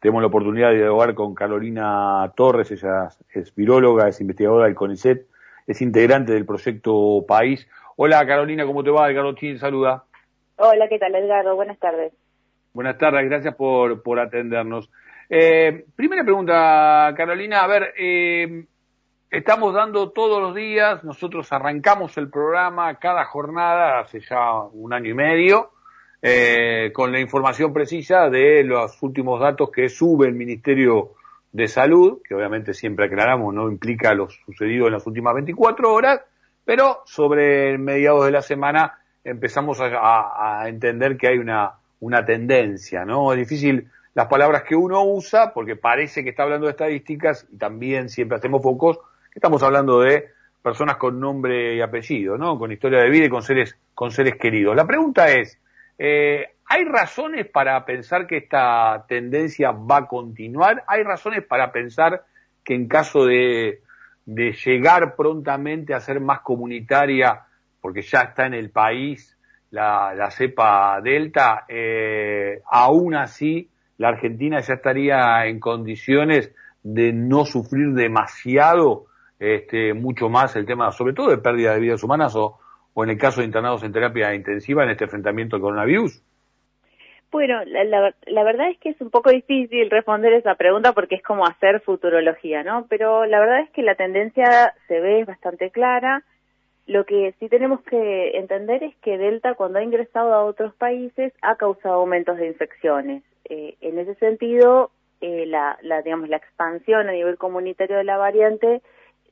tenemos 0.00 0.22
la 0.22 0.28
oportunidad 0.28 0.70
de 0.70 0.78
dialogar 0.78 1.14
con 1.14 1.34
Carolina 1.34 2.32
Torres, 2.34 2.70
ella 2.70 3.08
es 3.32 3.54
viróloga, 3.54 4.08
es 4.08 4.20
investigadora 4.20 4.64
del 4.64 4.74
CONICET, 4.74 5.26
es 5.66 5.82
integrante 5.82 6.32
del 6.32 6.46
proyecto 6.46 7.24
País. 7.28 7.68
Hola 7.96 8.26
Carolina, 8.26 8.64
¿cómo 8.64 8.82
te 8.82 8.90
va? 8.90 9.10
Edgardo 9.10 9.34
Chin, 9.34 9.58
saluda. 9.58 10.04
Hola, 10.56 10.88
¿qué 10.88 10.98
tal 10.98 11.14
Edgardo? 11.14 11.54
Buenas 11.54 11.78
tardes. 11.78 12.14
Buenas 12.72 12.96
tardes, 12.98 13.28
gracias 13.28 13.54
por, 13.54 14.02
por 14.02 14.18
atendernos. 14.18 14.90
Eh, 15.28 15.84
primera 15.94 16.24
pregunta, 16.24 17.12
Carolina, 17.16 17.62
a 17.62 17.66
ver, 17.66 17.94
eh, 17.98 18.64
estamos 19.30 19.74
dando 19.74 20.10
todos 20.10 20.40
los 20.40 20.54
días, 20.54 21.04
nosotros 21.04 21.52
arrancamos 21.52 22.16
el 22.16 22.30
programa 22.30 22.94
cada 22.98 23.26
jornada 23.26 24.00
hace 24.00 24.20
ya 24.20 24.62
un 24.72 24.92
año 24.92 25.10
y 25.10 25.14
medio, 25.14 25.70
eh, 26.22 26.90
con 26.92 27.12
la 27.12 27.20
información 27.20 27.72
precisa 27.72 28.28
de 28.28 28.62
los 28.64 29.02
últimos 29.02 29.40
datos 29.40 29.70
que 29.70 29.88
sube 29.88 30.26
el 30.26 30.34
Ministerio 30.34 31.12
de 31.52 31.66
Salud, 31.66 32.20
que 32.22 32.34
obviamente 32.34 32.74
siempre 32.74 33.06
aclaramos 33.06 33.52
no 33.54 33.68
implica 33.68 34.14
lo 34.14 34.28
sucedido 34.28 34.86
en 34.86 34.92
las 34.92 35.06
últimas 35.06 35.34
24 35.34 35.92
horas, 35.92 36.20
pero 36.64 37.02
sobre 37.06 37.76
mediados 37.78 38.26
de 38.26 38.32
la 38.32 38.42
semana 38.42 38.98
empezamos 39.24 39.80
a, 39.80 40.60
a 40.62 40.68
entender 40.68 41.16
que 41.16 41.28
hay 41.28 41.38
una, 41.38 41.72
una 42.00 42.24
tendencia, 42.24 43.04
¿no? 43.04 43.32
Es 43.32 43.38
difícil 43.38 43.88
las 44.14 44.26
palabras 44.26 44.64
que 44.64 44.74
uno 44.74 45.04
usa 45.04 45.52
porque 45.52 45.76
parece 45.76 46.24
que 46.24 46.30
está 46.30 46.42
hablando 46.42 46.66
de 46.66 46.72
estadísticas 46.72 47.46
y 47.52 47.58
también 47.58 48.08
siempre 48.08 48.36
hacemos 48.36 48.62
focos 48.62 48.98
que 49.32 49.38
estamos 49.38 49.62
hablando 49.62 50.00
de 50.00 50.28
personas 50.62 50.96
con 50.96 51.20
nombre 51.20 51.76
y 51.76 51.80
apellido, 51.80 52.36
¿no? 52.36 52.58
Con 52.58 52.72
historia 52.72 53.02
de 53.02 53.10
vida 53.10 53.26
y 53.26 53.30
con 53.30 53.42
seres, 53.42 53.76
con 53.94 54.10
seres 54.10 54.36
queridos. 54.36 54.76
La 54.76 54.86
pregunta 54.86 55.30
es, 55.30 55.58
eh, 56.02 56.54
¿hay 56.64 56.84
razones 56.84 57.46
para 57.46 57.84
pensar 57.84 58.26
que 58.26 58.38
esta 58.38 59.04
tendencia 59.06 59.70
va 59.70 59.98
a 59.98 60.06
continuar? 60.06 60.82
¿Hay 60.86 61.02
razones 61.02 61.44
para 61.44 61.70
pensar 61.72 62.24
que 62.64 62.74
en 62.74 62.88
caso 62.88 63.26
de, 63.26 63.82
llegar 64.24 65.14
prontamente 65.14 65.92
a 65.92 66.00
ser 66.00 66.20
más 66.20 66.40
comunitaria, 66.40 67.42
porque 67.82 68.00
ya 68.00 68.20
está 68.20 68.46
en 68.46 68.54
el 68.54 68.70
país 68.70 69.36
la, 69.72 70.14
la 70.14 70.30
cepa 70.30 71.02
Delta, 71.02 71.66
eh, 71.68 72.62
aún 72.70 73.14
así 73.14 73.68
la 73.98 74.08
Argentina 74.08 74.60
ya 74.60 74.74
estaría 74.74 75.44
en 75.44 75.60
condiciones 75.60 76.50
de 76.82 77.12
no 77.12 77.44
sufrir 77.44 77.92
demasiado 77.92 79.04
este, 79.38 79.92
mucho 79.92 80.30
más 80.30 80.56
el 80.56 80.64
tema, 80.64 80.92
sobre 80.92 81.12
todo 81.12 81.28
de 81.28 81.36
pérdida 81.36 81.74
de 81.74 81.80
vidas 81.80 82.02
humanas 82.02 82.34
o, 82.36 82.58
o 82.94 83.04
en 83.04 83.10
el 83.10 83.18
caso 83.18 83.40
de 83.40 83.46
internados 83.46 83.82
en 83.82 83.92
terapia 83.92 84.34
intensiva 84.34 84.84
en 84.84 84.90
este 84.90 85.04
enfrentamiento 85.04 85.56
al 85.56 85.62
coronavirus? 85.62 86.22
Bueno, 87.30 87.64
la, 87.64 87.84
la, 87.84 88.14
la, 88.26 88.42
verdad 88.42 88.70
es 88.70 88.78
que 88.78 88.88
es 88.88 89.00
un 89.00 89.10
poco 89.10 89.30
difícil 89.30 89.88
responder 89.88 90.32
esa 90.32 90.56
pregunta 90.56 90.92
porque 90.92 91.14
es 91.14 91.22
como 91.22 91.46
hacer 91.46 91.80
futurología, 91.80 92.64
¿no? 92.64 92.86
Pero 92.88 93.24
la 93.24 93.38
verdad 93.38 93.60
es 93.60 93.70
que 93.70 93.82
la 93.82 93.94
tendencia 93.94 94.74
se 94.88 94.98
ve 94.98 95.24
bastante 95.24 95.70
clara. 95.70 96.24
Lo 96.86 97.04
que 97.04 97.32
sí 97.38 97.48
tenemos 97.48 97.82
que 97.82 98.36
entender 98.36 98.82
es 98.82 98.96
que 98.96 99.16
Delta, 99.16 99.54
cuando 99.54 99.78
ha 99.78 99.84
ingresado 99.84 100.34
a 100.34 100.44
otros 100.44 100.74
países, 100.74 101.32
ha 101.40 101.54
causado 101.54 101.94
aumentos 101.94 102.36
de 102.36 102.48
infecciones. 102.48 103.22
Eh, 103.44 103.76
en 103.80 104.00
ese 104.00 104.16
sentido, 104.16 104.90
eh, 105.20 105.46
la, 105.46 105.78
la, 105.82 106.02
digamos, 106.02 106.28
la 106.28 106.38
expansión 106.38 107.08
a 107.08 107.12
nivel 107.12 107.38
comunitario 107.38 107.96
de 107.96 108.04
la 108.04 108.16
variante 108.16 108.82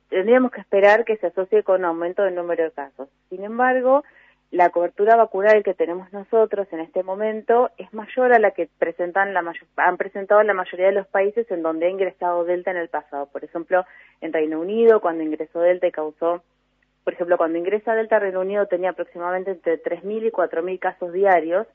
tendríamos 0.09 0.51
que 0.51 0.61
esperar 0.61 1.05
que 1.05 1.17
se 1.17 1.27
asocie 1.27 1.63
con 1.63 1.81
un 1.81 1.85
aumento 1.85 2.23
del 2.23 2.35
número 2.35 2.65
de 2.65 2.71
casos. 2.71 3.09
Sin 3.29 3.43
embargo, 3.43 4.03
la 4.51 4.71
cobertura 4.71 5.15
vacunal 5.15 5.63
que 5.63 5.75
tenemos 5.75 6.11
nosotros 6.11 6.67
en 6.71 6.79
este 6.79 7.03
momento 7.03 7.69
es 7.77 7.93
mayor 7.93 8.33
a 8.33 8.39
la 8.39 8.51
que 8.51 8.67
presentan 8.79 9.33
la 9.33 9.43
han 9.77 9.97
presentado 9.97 10.41
la 10.41 10.55
mayoría 10.55 10.87
de 10.87 10.93
los 10.93 11.07
países 11.07 11.49
en 11.51 11.61
donde 11.61 11.85
ha 11.85 11.89
ingresado 11.89 12.43
Delta 12.43 12.71
en 12.71 12.77
el 12.77 12.89
pasado. 12.89 13.27
Por 13.27 13.43
ejemplo, 13.43 13.85
en 14.21 14.33
Reino 14.33 14.59
Unido, 14.59 15.01
cuando 15.01 15.23
ingresó 15.23 15.59
Delta 15.59 15.85
y 15.85 15.91
causó, 15.91 16.43
por 17.03 17.13
ejemplo, 17.13 17.37
cuando 17.37 17.59
ingresa 17.59 17.93
Delta, 17.93 18.17
Reino 18.17 18.41
Unido 18.41 18.65
tenía 18.65 18.89
aproximadamente 18.89 19.51
entre 19.51 19.81
3.000 19.81 20.27
y 20.27 20.31
4.000 20.31 20.79
casos 20.79 21.13
diarios 21.13 21.67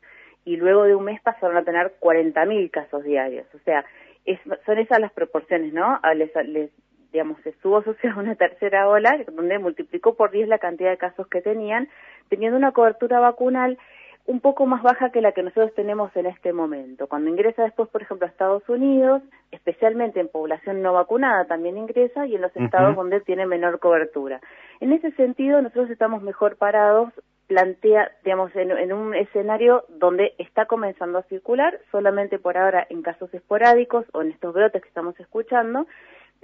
y 0.45 0.57
luego 0.57 0.83
de 0.83 0.97
un 0.97 1.05
mes 1.05 1.23
pasaron 1.23 1.57
a 1.57 1.65
tener 1.65 1.93
40.000 2.01 2.71
casos 2.73 3.05
diarios. 3.05 3.47
O 3.55 3.59
sea, 3.61 3.85
es, 4.25 4.41
son 4.67 4.79
esas 4.79 4.99
las 4.99 5.13
proporciones, 5.13 5.73
¿no? 5.73 6.01
Les, 6.17 6.35
les 6.47 6.71
digamos, 7.15 7.41
se 7.43 7.51
estuvo 7.51 7.79
asociado 7.79 8.21
a 8.21 8.23
una 8.23 8.35
tercera 8.35 8.89
ola, 8.89 9.17
donde 9.33 9.59
multiplicó 9.59 10.15
por 10.15 10.33
10 10.33 10.49
la 10.49 10.59
cantidad 10.59 10.91
de 10.91 10.99
casos 10.99 11.27
que 11.29 11.41
tenían, 11.41 11.89
teniendo 12.29 12.59
una 12.59 12.73
cobertura 12.73 13.21
vacunal 13.21 13.79
un 14.27 14.41
poco 14.41 14.65
más 14.65 14.83
baja 14.83 15.11
que 15.11 15.21
la 15.21 15.33
que 15.33 15.43
nosotros 15.43 15.73
tenemos 15.75 16.15
en 16.17 16.27
este 16.27 16.53
momento. 16.53 17.07
Cuando 17.07 17.31
ingresa 17.31 17.63
después, 17.63 17.89
por 17.91 18.03
ejemplo, 18.03 18.27
a 18.27 18.31
Estados 18.31 18.67
Unidos, 18.69 19.23
especialmente 19.53 20.19
en 20.19 20.29
población 20.29 20.83
no 20.83 20.95
vacunada 20.95 21.45
también 21.45 21.77
ingresa 21.77 22.27
y 22.27 22.35
en 22.35 22.41
los 22.41 22.57
estados 22.57 22.97
donde 22.97 23.21
tiene 23.21 23.47
menor 23.47 23.79
cobertura. 23.79 24.41
En 24.81 24.93
ese 24.93 25.13
sentido, 25.13 25.61
nosotros 25.61 25.91
estamos 25.91 26.23
mejor 26.23 26.57
parados 26.57 27.13
plantea, 27.47 28.11
digamos, 28.25 28.57
en, 28.57 28.71
en, 28.71 28.93
un 28.95 29.15
escenario 29.15 29.85
donde 29.91 30.33
está 30.39 30.65
comenzando 30.65 31.19
a 31.19 31.25
circular, 31.25 31.79
solamente 31.91 32.39
por 32.39 32.57
ahora 32.57 32.87
en 32.89 33.03
casos 33.03 33.33
esporádicos 33.35 34.07
o 34.15 34.23
en 34.23 34.31
estos 34.31 34.55
brotes 34.55 34.81
que 34.81 34.89
estamos 34.89 35.19
escuchando, 35.21 35.87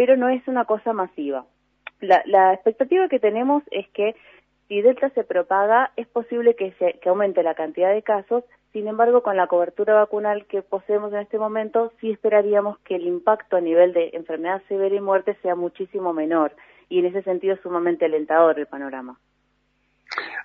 pero 0.00 0.16
no 0.16 0.30
es 0.30 0.40
una 0.48 0.64
cosa 0.64 0.94
masiva. 0.94 1.44
La, 2.00 2.22
la 2.24 2.54
expectativa 2.54 3.06
que 3.10 3.18
tenemos 3.18 3.62
es 3.70 3.86
que 3.90 4.16
si 4.66 4.80
Delta 4.80 5.10
se 5.10 5.24
propaga, 5.24 5.92
es 5.94 6.06
posible 6.06 6.56
que, 6.56 6.72
se, 6.78 6.98
que 7.02 7.10
aumente 7.10 7.42
la 7.42 7.54
cantidad 7.54 7.92
de 7.92 8.00
casos, 8.00 8.42
sin 8.72 8.88
embargo, 8.88 9.22
con 9.22 9.36
la 9.36 9.46
cobertura 9.46 9.92
vacunal 9.92 10.46
que 10.46 10.62
poseemos 10.62 11.12
en 11.12 11.18
este 11.18 11.38
momento, 11.38 11.92
sí 12.00 12.12
esperaríamos 12.12 12.78
que 12.78 12.96
el 12.96 13.06
impacto 13.06 13.56
a 13.58 13.60
nivel 13.60 13.92
de 13.92 14.08
enfermedad 14.14 14.62
severa 14.68 14.94
y 14.94 15.00
muerte 15.02 15.36
sea 15.42 15.54
muchísimo 15.54 16.14
menor, 16.14 16.52
y 16.88 17.00
en 17.00 17.04
ese 17.04 17.20
sentido 17.20 17.52
es 17.52 17.60
sumamente 17.60 18.06
alentador 18.06 18.58
el 18.58 18.68
panorama. 18.68 19.18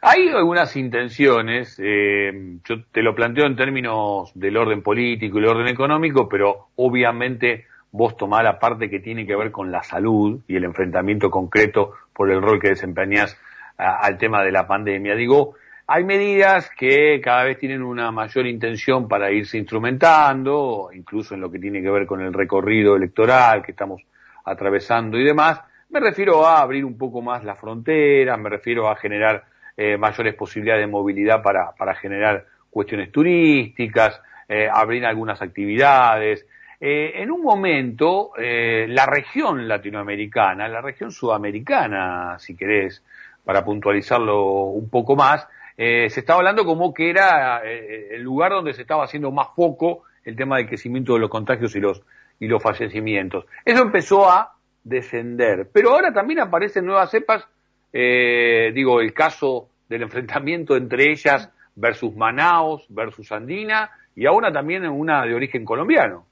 Hay 0.02 0.28
algunas 0.28 0.76
intenciones, 0.76 1.80
eh, 1.82 2.58
yo 2.66 2.84
te 2.92 3.02
lo 3.02 3.16
planteo 3.16 3.46
en 3.46 3.56
términos 3.56 4.34
del 4.36 4.58
orden 4.58 4.84
político 4.84 5.38
y 5.38 5.44
el 5.44 5.48
orden 5.48 5.70
económico, 5.70 6.28
pero 6.28 6.68
obviamente 6.76 7.68
vos 7.96 8.18
tomás 8.18 8.44
la 8.44 8.60
parte 8.60 8.90
que 8.90 9.00
tiene 9.00 9.26
que 9.26 9.38
ver 9.38 9.52
con 9.52 9.72
la 9.72 9.82
salud 9.82 10.42
y 10.48 10.58
el 10.58 10.66
enfrentamiento 10.66 11.30
concreto 11.32 11.94
por 12.14 12.30
el 12.30 12.42
rol 12.42 12.60
que 12.60 12.70
desempeñás 12.70 13.40
al 13.78 14.18
tema 14.18 14.44
de 14.44 14.52
la 14.52 14.68
pandemia. 14.68 15.16
Digo, 15.16 15.56
hay 15.88 16.04
medidas 16.04 16.70
que 16.78 17.22
cada 17.24 17.46
vez 17.46 17.58
tienen 17.58 17.82
una 17.82 18.12
mayor 18.12 18.48
intención 18.48 19.08
para 19.08 19.32
irse 19.32 19.58
instrumentando, 19.58 20.90
incluso 20.94 21.36
en 21.36 21.42
lo 21.42 21.50
que 21.50 21.58
tiene 21.58 21.82
que 21.82 21.90
ver 21.90 22.06
con 22.06 22.20
el 22.20 22.34
recorrido 22.34 22.98
electoral 22.98 23.64
que 23.64 23.72
estamos 23.72 24.02
atravesando 24.44 25.18
y 25.18 25.24
demás. 25.24 25.62
Me 25.90 26.02
refiero 26.02 26.46
a 26.46 26.60
abrir 26.60 26.84
un 26.84 26.98
poco 26.98 27.22
más 27.22 27.46
la 27.46 27.56
frontera, 27.56 28.36
me 28.36 28.50
refiero 28.50 28.90
a 28.90 28.98
generar 28.98 29.46
eh, 29.78 29.98
mayores 29.98 30.36
posibilidades 30.36 30.84
de 30.84 30.92
movilidad 30.92 31.42
para, 31.42 31.72
para 31.72 31.96
generar 31.96 32.46
cuestiones 32.70 33.10
turísticas, 33.10 34.22
eh, 34.50 34.68
abrir 34.70 35.06
algunas 35.06 35.42
actividades, 35.42 36.46
eh, 36.80 37.22
en 37.22 37.32
un 37.32 37.42
momento, 37.42 38.32
eh, 38.38 38.86
la 38.90 39.06
región 39.06 39.68
latinoamericana, 39.68 40.68
la 40.68 40.82
región 40.82 41.12
sudamericana, 41.12 42.38
si 42.40 42.56
querés, 42.56 43.04
para 43.44 43.64
puntualizarlo 43.64 44.66
un 44.66 44.90
poco 44.90 45.16
más, 45.16 45.48
eh, 45.78 46.10
se 46.10 46.22
estaba 46.22 46.40
hablando 46.40 46.66
como 46.66 46.94
que 46.94 47.10
era 47.10 47.62
el 47.64 48.22
lugar 48.22 48.52
donde 48.52 48.74
se 48.74 48.82
estaba 48.82 49.04
haciendo 49.04 49.32
más 49.32 49.50
foco 49.56 50.04
el 50.24 50.36
tema 50.36 50.58
del 50.58 50.68
crecimiento 50.68 51.14
de 51.14 51.20
los 51.20 51.30
contagios 51.30 51.76
y 51.76 51.80
los, 51.80 52.02
y 52.40 52.48
los 52.48 52.62
fallecimientos. 52.62 53.46
Eso 53.64 53.84
empezó 53.84 54.30
a 54.30 54.54
descender, 54.84 55.70
pero 55.72 55.92
ahora 55.92 56.14
también 56.14 56.40
aparecen 56.40 56.86
nuevas 56.86 57.12
cepas, 57.12 57.46
digo, 57.92 59.02
el 59.02 59.14
caso 59.14 59.70
del 59.88 60.04
enfrentamiento 60.04 60.76
entre 60.76 61.12
ellas 61.12 61.52
versus 61.76 62.16
Manaos, 62.16 62.86
versus 62.90 63.32
Andina, 63.32 63.92
y 64.16 64.26
ahora 64.26 64.52
también 64.52 64.86
una 64.88 65.26
de 65.26 65.36
origen 65.36 65.66
colombiano. 65.66 66.26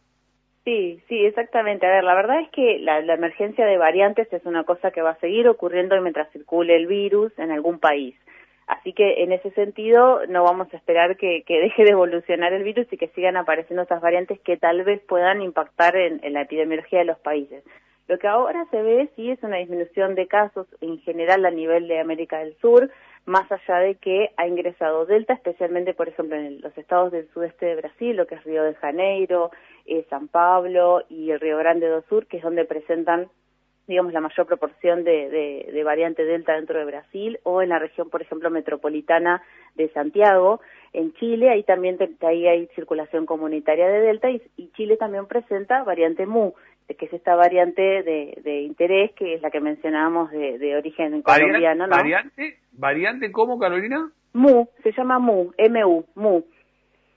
Sí, 0.64 1.02
sí, 1.10 1.26
exactamente. 1.26 1.86
A 1.86 1.92
ver, 1.92 2.04
la 2.06 2.16
verdad 2.16 2.40
es 2.40 2.50
que 2.50 2.80
la, 2.80 3.00
emergencia 3.00 3.66
de 3.66 3.78
variantes 3.78 4.32
es 4.32 4.46
una 4.46 4.64
cosa 4.64 4.92
que 4.92 5.02
va 5.02 5.12
a 5.12 5.20
seguir 5.20 5.48
ocurriendo 5.50 6.00
mientras 6.02 6.32
circule 6.32 6.76
el 6.76 6.88
virus 6.88 7.38
en 7.38 7.52
algún 7.52 7.80
país. 7.80 8.16
Así 8.68 8.94
que 8.94 9.24
en 9.24 9.34
ese 9.34 9.52
sentido 9.52 10.26
no 10.28 10.44
vamos 10.44 10.74
a 10.74 10.78
esperar 10.78 11.18
que, 11.18 11.44
que 11.46 11.60
deje 11.60 11.84
de 11.84 11.92
evolucionar 11.92 12.54
el 12.54 12.64
virus 12.64 12.88
y 12.92 12.98
que 12.98 13.10
sigan 13.10 13.36
apareciendo 13.36 13.84
esas 13.84 14.02
variantes 14.02 14.40
que 14.40 14.56
tal 14.56 14.84
vez 14.84 15.02
puedan 15.02 15.42
impactar 15.42 15.98
en, 15.98 16.22
en 16.24 16.34
la 16.34 16.42
epidemiología 16.42 17.00
de 17.00 17.06
los 17.06 17.20
países. 17.20 17.64
Lo 18.08 18.18
que 18.18 18.28
ahora 18.28 18.66
se 18.72 18.82
ve 18.82 19.10
sí 19.16 19.32
es 19.32 19.42
una 19.44 19.58
disminución 19.58 20.16
de 20.16 20.28
casos 20.28 20.68
en 20.80 21.00
general 21.00 21.46
a 21.46 21.52
nivel 21.52 21.88
de 21.88 22.00
América 22.00 22.40
del 22.40 22.56
Sur, 22.58 22.90
más 23.26 23.50
allá 23.52 23.80
de 23.80 23.96
que 23.96 24.32
ha 24.38 24.48
ingresado 24.48 25.06
Delta, 25.06 25.34
especialmente, 25.34 25.94
por 25.94 26.10
ejemplo, 26.10 26.36
en 26.36 26.62
los 26.62 26.78
estados 26.78 27.12
del 27.12 27.30
sudeste 27.30 27.66
de 27.66 27.76
Brasil, 27.76 28.16
lo 28.16 28.28
que 28.28 28.36
es 28.36 28.44
Río 28.44 28.64
de 28.64 28.76
Janeiro, 28.76 29.52
eh, 29.86 30.06
San 30.10 30.28
Pablo 30.28 31.04
y 31.10 31.32
el 31.32 31.40
Río 31.40 31.58
Grande 31.58 31.88
do 31.88 32.04
Sur, 32.10 32.28
que 32.28 32.38
es 32.38 32.44
donde 32.44 32.66
presentan 32.66 33.30
digamos, 33.88 34.14
la 34.14 34.22
mayor 34.22 34.46
proporción 34.46 35.04
de, 35.04 35.30
de, 35.72 35.84
variante 35.84 36.24
Delta 36.24 36.54
dentro 36.54 36.80
de 36.80 36.86
Brasil, 36.86 37.40
o 37.44 37.62
en 37.62 37.70
la 37.70 37.80
región, 37.80 38.10
por 38.10 38.22
ejemplo, 38.22 38.50
metropolitana 38.50 39.44
de 39.76 39.90
Santiago, 39.90 40.62
en 40.94 41.14
Chile, 41.16 41.50
ahí 41.50 41.64
también 41.64 41.98
ahí 42.22 42.48
hay 42.48 42.68
circulación 42.76 43.26
comunitaria 43.26 43.88
de 43.88 44.00
Delta 44.00 44.30
y, 44.30 44.42
Chile 44.76 44.96
también 44.98 45.26
presenta 45.26 45.84
variante 45.84 46.26
MU, 46.26 46.54
que 46.88 47.06
es 47.06 47.14
esta 47.14 47.36
variante 47.36 47.82
de, 47.82 48.62
interés 48.62 49.12
que 49.14 49.36
es 49.36 49.42
la 49.42 49.52
que 49.52 49.60
mencionábamos 49.60 50.32
de, 50.32 50.76
origen 50.76 51.22
colombiano. 51.22 51.88
¿no? 51.88 51.96
¿Variante? 51.96 52.58
¿Variante 52.74 53.32
cómo, 53.32 53.60
Carolina? 53.60 54.12
MU, 54.34 54.68
se 54.82 54.92
llama 54.92 55.20
MU, 55.20 55.54
MU, 55.70 56.06
MU. 56.16 56.44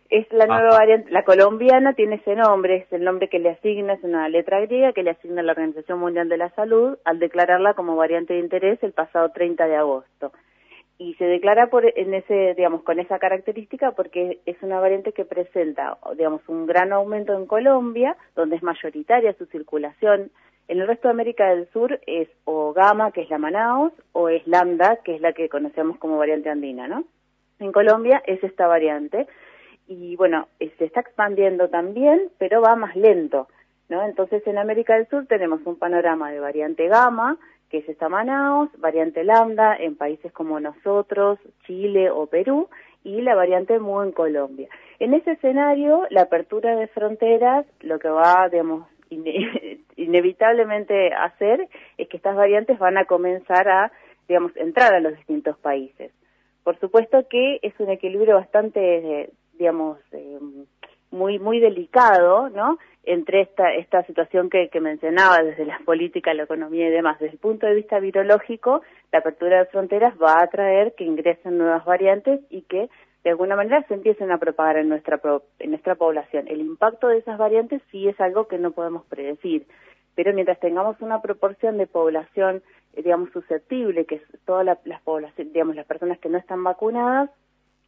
Es 0.09 0.31
la 0.33 0.47
nueva 0.47 0.69
variante, 0.69 1.11
la 1.11 1.25
colombiana 1.25 1.95
tiene 1.95 2.17
ese 2.17 2.37
nombre, 2.37 2.77
es 2.77 2.93
el 2.93 3.03
nombre 3.03 3.29
que 3.29 3.41
le 3.41 3.51
asigna, 3.51 3.95
es 3.95 4.05
una 4.05 4.29
letra 4.29 4.61
griega 4.61 4.93
que 4.93 5.03
le 5.03 5.11
asigna 5.11 5.43
la 5.43 5.51
Organización 5.53 5.99
Mundial 5.99 6.29
de 6.29 6.37
la 6.37 6.51
Salud 6.51 6.97
al 7.05 7.19
declararla 7.19 7.75
como 7.75 7.97
variante 7.97 8.35
de 8.35 8.41
interés 8.41 8.81
el 8.85 8.93
pasado 8.93 9.31
30 9.31 9.67
de 9.67 9.77
agosto. 9.77 10.33
Y 10.99 11.15
se 11.15 11.25
declara 11.25 11.69
por, 11.69 11.85
en 11.85 12.15
ese, 12.15 12.55
digamos, 12.55 12.83
con 12.83 12.99
esa 12.99 13.19
característica 13.19 13.93
porque 13.93 14.41
es 14.47 14.57
una 14.63 14.81
variante 14.81 15.13
que 15.13 15.27
presenta, 15.27 15.99
digamos, 16.17 16.41
un 16.49 16.67
gran 16.67 16.93
aumento 16.93 17.37
en 17.37 17.47
Colombia, 17.47 18.17
donde 18.35 18.57
es 18.57 18.63
mayoritaria 18.63 19.35
su 19.35 19.45
circulación. 19.47 20.31
En 20.69 20.81
el 20.81 20.87
resto 20.87 21.09
de 21.09 21.13
América 21.13 21.49
del 21.51 21.69
Sur 21.69 22.01
es 22.07 22.29
o 22.45 22.73
Gamma, 22.73 23.13
que 23.13 23.21
es 23.23 23.31
la 23.31 23.39
Manaus, 23.39 23.93
o 24.13 24.29
es 24.31 24.47
Lambda, 24.47 24.97
que 25.05 25.15
es 25.15 25.21
la 25.21 25.33
que 25.33 25.49
conocemos 25.49 25.99
como 25.99 26.17
variante 26.17 26.49
andina, 26.49 26.89
¿no? 26.89 27.05
En 27.59 27.73
Colombia 27.73 28.23
es 28.27 28.43
esta 28.43 28.67
variante 28.67 29.27
y 29.87 30.17
bueno, 30.17 30.49
eh, 30.61 30.73
se 30.79 30.85
está 30.85 31.01
expandiendo 31.01 31.69
también, 31.69 32.31
pero 32.39 32.61
va 32.61 32.75
más 32.77 32.97
lento, 32.97 33.49
¿no? 33.89 34.03
Entonces 34.03 34.47
en 34.47 34.59
América 34.59 34.95
del 34.95 35.09
Sur 35.09 35.27
tenemos 35.27 35.61
un 35.65 35.77
panorama 35.77 36.31
de 36.31 36.41
variante 36.41 36.89
gamma, 36.89 37.39
que 37.71 37.79
es 37.79 37.89
esta 37.89 38.09
Manaus, 38.09 38.71
variante 38.79 39.25
lambda 39.25 39.77
en 39.77 39.97
países 39.97 40.33
como 40.33 40.61
nosotros, 40.61 41.39
Chile 41.67 42.11
o 42.11 42.27
Perú, 42.27 42.69
y 43.05 43.21
la 43.21 43.35
variante 43.35 43.79
MU 43.79 44.03
en 44.03 44.13
Colombia. 44.13 44.69
En 44.99 45.15
ese 45.15 45.33
escenario, 45.33 46.07
la 46.11 46.23
apertura 46.23 46.75
de 46.77 46.89
fronteras, 46.89 47.67
lo 47.81 47.99
que 47.99 48.09
va, 48.09 48.49
digamos, 48.49 48.89
inevitablemente 49.97 51.13
hacer 51.15 51.69
es 51.99 52.09
que 52.09 52.17
estas 52.17 52.37
variantes 52.37 52.79
van 52.79 52.99
a 52.99 53.05
comenzar 53.05 53.69
a, 53.69 53.93
digamos, 54.29 54.57
entrar 54.57 54.95
a 54.95 55.01
los 55.01 55.17
distintos 55.17 55.57
países. 55.59 56.13
Por 56.65 56.79
supuesto 56.81 57.29
que 57.29 57.61
es 57.63 57.79
un 57.79 57.91
equilibrio 57.91 58.35
bastante 58.35 59.31
digamos, 59.59 59.99
eh, 60.13 60.39
muy 61.11 61.39
muy 61.39 61.61
delicado, 61.61 62.49
¿no? 62.51 62.79
Entre 63.05 63.43
esta 63.43 63.73
esta 63.75 64.03
situación 64.05 64.51
que, 64.51 64.69
que 64.69 64.81
mencionaba 64.81 65.43
desde 65.43 65.65
la 65.65 65.79
política, 65.85 66.35
la 66.35 66.45
economía 66.45 66.89
y 66.89 66.91
demás. 66.91 67.19
Desde 67.19 67.35
el 67.35 67.39
punto 67.39 67.67
de 67.67 67.75
vista 67.75 68.01
virológico, 68.01 68.83
la 69.13 69.21
apertura 69.21 69.59
de 69.59 69.67
fronteras 69.67 70.15
va 70.21 70.43
a 70.43 70.47
traer 70.49 70.95
que 70.95 71.05
ingresen 71.05 71.59
nuevas 71.59 71.85
variantes 71.85 72.41
y 72.51 72.63
que 72.63 72.89
de 73.27 73.31
alguna 73.31 73.57
manera 73.57 73.85
se 73.89 73.95
empiecen 73.95 74.31
a 74.31 74.39
propagar 74.39 74.77
en 74.77 74.89
nuestra 74.89 75.21
en 75.59 75.71
nuestra 75.71 75.97
población. 75.97 76.47
El 76.49 76.61
impacto 76.61 77.09
de 77.09 77.19
esas 77.19 77.39
variantes 77.39 77.83
sí 77.91 78.09
es 78.09 78.21
algo 78.21 78.47
que 78.47 78.59
no 78.59 78.71
podemos 78.71 79.05
predecir, 79.07 79.67
pero 80.15 80.33
mientras 80.33 80.61
tengamos 80.61 81.01
una 81.01 81.21
proporción 81.21 81.77
de 81.77 81.87
población, 81.87 82.63
eh, 82.95 83.03
digamos, 83.03 83.31
susceptible, 83.31 84.05
que 84.07 84.17
es 84.17 84.23
todas 84.45 84.65
las 84.65 85.03
poblaciones, 85.03 85.53
digamos, 85.53 85.77
las 85.77 85.87
personas 85.87 86.19
que 86.19 86.29
no 86.29 86.39
están 86.39 86.65
vacunadas, 86.65 87.31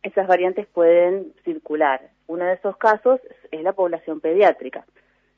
esas 0.03 0.27
variantes 0.27 0.67
pueden 0.67 1.33
circular. 1.45 2.01
Uno 2.27 2.45
de 2.45 2.55
esos 2.55 2.77
casos 2.77 3.21
es 3.51 3.63
la 3.63 3.73
población 3.73 4.21
pediátrica, 4.21 4.85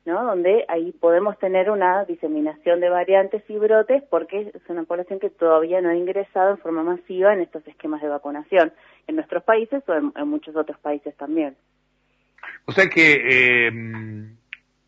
¿no? 0.05 0.25
Donde 0.25 0.65
ahí 0.69 0.93
podemos 0.93 1.39
tener 1.39 1.71
una 1.71 2.05
diseminación 2.05 2.81
de 2.81 2.91
variantes 2.91 3.43
y 3.49 3.57
brotes 3.57 4.03
porque 4.11 4.53
es 4.55 4.69
una 4.69 4.85
población 4.85 5.21
que 5.21 5.31
todavía 5.31 5.81
no 5.81 5.91
ha 5.91 5.97
ingresado 5.97 6.51
en 6.51 6.59
forma 6.59 6.83
masiva 6.83 7.33
en 7.33 7.41
estos 7.41 7.67
esquemas 7.67 8.03
de 8.03 8.09
vacunación 8.09 8.73
en 9.07 9.17
nuestros 9.17 9.43
países 9.45 9.83
o 9.89 9.95
en, 9.95 10.29
muchos 10.29 10.55
otros 10.57 10.79
países 10.79 11.17
también. 11.17 11.57
O 12.67 12.73
sea 12.73 12.89
que 12.89 13.69
eh, 13.69 13.73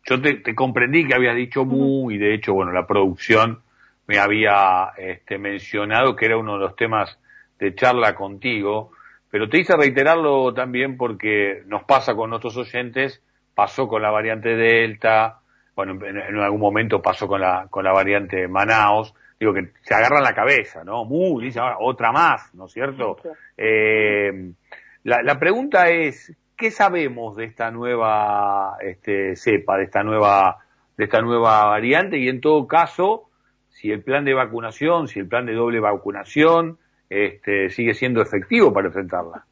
yo 0.05 0.21
te, 0.21 0.55
comprendí 0.55 1.07
que 1.07 1.15
habías 1.15 1.35
dicho 1.35 1.65
mu 1.65 2.11
y 2.11 2.17
de 2.17 2.33
hecho, 2.33 2.53
bueno, 2.53 2.71
la 2.71 2.85
producción 2.85 3.61
me 4.07 4.19
había 4.19 4.91
este, 4.97 5.37
mencionado 5.37 6.15
que 6.15 6.25
era 6.25 6.37
uno 6.37 6.53
de 6.53 6.59
los 6.59 6.75
temas 6.75 7.17
de 7.59 7.73
charla 7.73 8.15
contigo 8.15 8.91
pero 9.33 9.49
te 9.49 9.57
hice 9.57 9.75
reiterarlo 9.75 10.53
también 10.53 10.95
porque 10.95 11.63
nos 11.65 11.85
pasa 11.85 12.13
con 12.13 12.29
nuestros 12.29 12.55
oyentes, 12.55 13.19
pasó 13.55 13.87
con 13.87 14.03
la 14.03 14.11
variante 14.11 14.55
Delta, 14.55 15.39
bueno, 15.75 15.97
en, 16.05 16.37
algún 16.37 16.61
momento 16.61 17.01
pasó 17.01 17.27
con 17.27 17.41
la, 17.41 17.65
con 17.67 17.83
la 17.83 17.91
variante 17.91 18.47
Manaos, 18.47 19.15
digo 19.39 19.51
que 19.51 19.71
se 19.81 19.95
agarran 19.95 20.21
la 20.21 20.35
cabeza, 20.35 20.83
¿no? 20.83 21.03
Muy, 21.05 21.45
dice 21.45 21.59
ahora 21.59 21.77
otra 21.79 22.11
más, 22.11 22.53
¿no 22.53 22.67
es 22.67 22.73
cierto? 22.73 23.17
Eh, 23.57 24.51
la, 25.01 25.23
la, 25.23 25.39
pregunta 25.39 25.89
es, 25.89 26.31
¿qué 26.55 26.69
sabemos 26.69 27.35
de 27.35 27.45
esta 27.45 27.71
nueva 27.71 28.77
este, 28.81 29.35
cepa, 29.35 29.77
de 29.77 29.85
esta 29.85 30.03
nueva, 30.03 30.59
de 30.95 31.05
esta 31.05 31.21
nueva 31.21 31.65
variante? 31.65 32.19
Y 32.19 32.29
en 32.29 32.39
todo 32.39 32.67
caso, 32.67 33.31
si 33.69 33.89
el 33.89 34.03
plan 34.03 34.25
de 34.25 34.35
vacunación, 34.35 35.07
si 35.07 35.17
el 35.17 35.27
plan 35.27 35.47
de 35.47 35.55
doble 35.55 35.79
vacunación, 35.79 36.77
este, 37.13 37.69
sigue 37.69 37.93
siendo 37.93 38.21
efectivo 38.21 38.73
para 38.73 38.87
enfrentarla. 38.87 39.45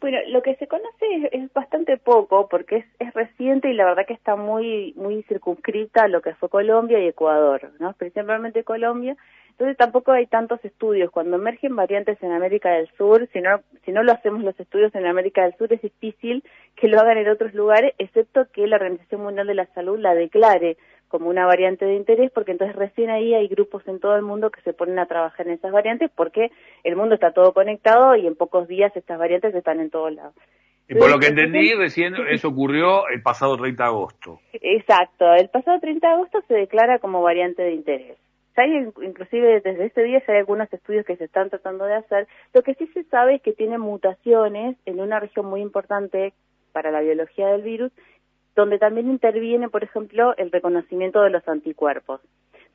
Bueno, 0.00 0.18
lo 0.28 0.42
que 0.42 0.54
se 0.56 0.66
conoce 0.66 1.30
es, 1.32 1.50
bastante 1.54 1.96
poco 1.96 2.48
porque 2.48 2.76
es, 2.76 2.84
es, 2.98 3.14
reciente 3.14 3.70
y 3.70 3.74
la 3.74 3.86
verdad 3.86 4.04
que 4.06 4.12
está 4.12 4.36
muy 4.36 4.92
muy 4.96 5.22
circunscrita 5.22 6.04
a 6.04 6.08
lo 6.08 6.20
que 6.20 6.34
fue 6.34 6.50
Colombia 6.50 7.00
y 7.00 7.08
Ecuador, 7.08 7.72
¿no? 7.78 7.94
Principalmente 7.94 8.64
Colombia. 8.64 9.16
Entonces 9.52 9.76
tampoco 9.76 10.10
hay 10.10 10.26
tantos 10.26 10.62
estudios. 10.64 11.12
Cuando 11.12 11.36
emergen 11.36 11.76
variantes 11.76 12.20
en 12.22 12.32
América 12.32 12.72
del 12.72 12.90
Sur, 12.98 13.28
si 13.32 13.40
no 13.40 13.60
si 13.84 13.92
no 13.92 14.02
lo 14.02 14.12
hacemos 14.12 14.42
los 14.42 14.58
estudios 14.58 14.94
en 14.96 15.06
América 15.06 15.42
del 15.44 15.56
Sur 15.56 15.72
es 15.72 15.80
difícil 15.80 16.42
que 16.74 16.88
lo 16.88 17.00
hagan 17.00 17.18
en 17.18 17.28
otros 17.28 17.54
lugares, 17.54 17.94
excepto 17.98 18.46
que 18.52 18.66
la 18.66 18.76
Organización 18.76 19.22
Mundial 19.22 19.46
de 19.46 19.54
la 19.54 19.66
Salud 19.66 19.98
la 19.98 20.14
declare 20.14 20.76
como 21.08 21.28
una 21.28 21.46
variante 21.46 21.84
de 21.84 21.94
interés, 21.94 22.30
porque 22.32 22.52
entonces 22.52 22.76
recién 22.76 23.10
ahí 23.10 23.34
hay 23.34 23.48
grupos 23.48 23.86
en 23.86 24.00
todo 24.00 24.16
el 24.16 24.22
mundo 24.22 24.50
que 24.50 24.60
se 24.62 24.72
ponen 24.72 24.98
a 24.98 25.06
trabajar 25.06 25.46
en 25.46 25.54
esas 25.54 25.72
variantes, 25.72 26.10
porque 26.14 26.50
el 26.82 26.96
mundo 26.96 27.14
está 27.14 27.32
todo 27.32 27.52
conectado 27.52 28.16
y 28.16 28.26
en 28.26 28.34
pocos 28.34 28.68
días 28.68 28.94
estas 28.96 29.18
variantes 29.18 29.54
están 29.54 29.80
en 29.80 29.90
todos 29.90 30.12
lados. 30.12 30.34
Y 30.88 30.94
por 30.96 31.10
lo 31.10 31.18
que 31.18 31.28
entendí, 31.28 31.72
recién 31.74 32.14
eso 32.30 32.48
ocurrió 32.48 33.08
el 33.08 33.22
pasado 33.22 33.56
30 33.56 33.82
de 33.82 33.88
agosto. 33.88 34.40
Exacto, 34.52 35.32
el 35.34 35.48
pasado 35.48 35.80
30 35.80 36.06
de 36.06 36.14
agosto 36.14 36.42
se 36.46 36.54
declara 36.54 36.98
como 36.98 37.22
variante 37.22 37.62
de 37.62 37.72
interés. 37.72 38.18
hay, 38.56 38.88
inclusive 39.02 39.60
desde 39.60 39.86
este 39.86 40.02
día 40.02 40.22
hay 40.26 40.36
algunos 40.36 40.70
estudios 40.72 41.06
que 41.06 41.16
se 41.16 41.24
están 41.24 41.48
tratando 41.48 41.84
de 41.84 41.94
hacer. 41.94 42.28
Lo 42.52 42.62
que 42.62 42.74
sí 42.74 42.86
se 42.88 43.04
sabe 43.04 43.36
es 43.36 43.42
que 43.42 43.52
tiene 43.52 43.78
mutaciones 43.78 44.76
en 44.84 45.00
una 45.00 45.20
región 45.20 45.46
muy 45.46 45.62
importante 45.62 46.34
para 46.72 46.90
la 46.90 47.00
biología 47.00 47.48
del 47.48 47.62
virus 47.62 47.92
donde 48.54 48.78
también 48.78 49.10
interviene, 49.10 49.68
por 49.68 49.84
ejemplo, 49.84 50.34
el 50.36 50.50
reconocimiento 50.50 51.22
de 51.22 51.30
los 51.30 51.46
anticuerpos. 51.48 52.20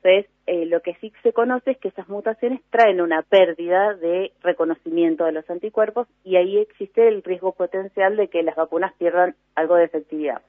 Entonces, 0.02 0.30
eh, 0.46 0.64
lo 0.66 0.80
que 0.80 0.94
sí 0.94 1.12
se 1.22 1.32
conoce 1.32 1.72
es 1.72 1.78
que 1.78 1.88
esas 1.88 2.08
mutaciones 2.08 2.60
traen 2.70 3.00
una 3.02 3.22
pérdida 3.22 3.94
de 3.94 4.32
reconocimiento 4.42 5.24
de 5.24 5.32
los 5.32 5.48
anticuerpos 5.50 6.08
y 6.24 6.36
ahí 6.36 6.58
existe 6.58 7.06
el 7.06 7.22
riesgo 7.22 7.52
potencial 7.52 8.16
de 8.16 8.28
que 8.28 8.42
las 8.42 8.56
vacunas 8.56 8.94
pierdan 8.94 9.34
algo 9.54 9.76
de 9.76 9.84
efectividad. 9.84 10.40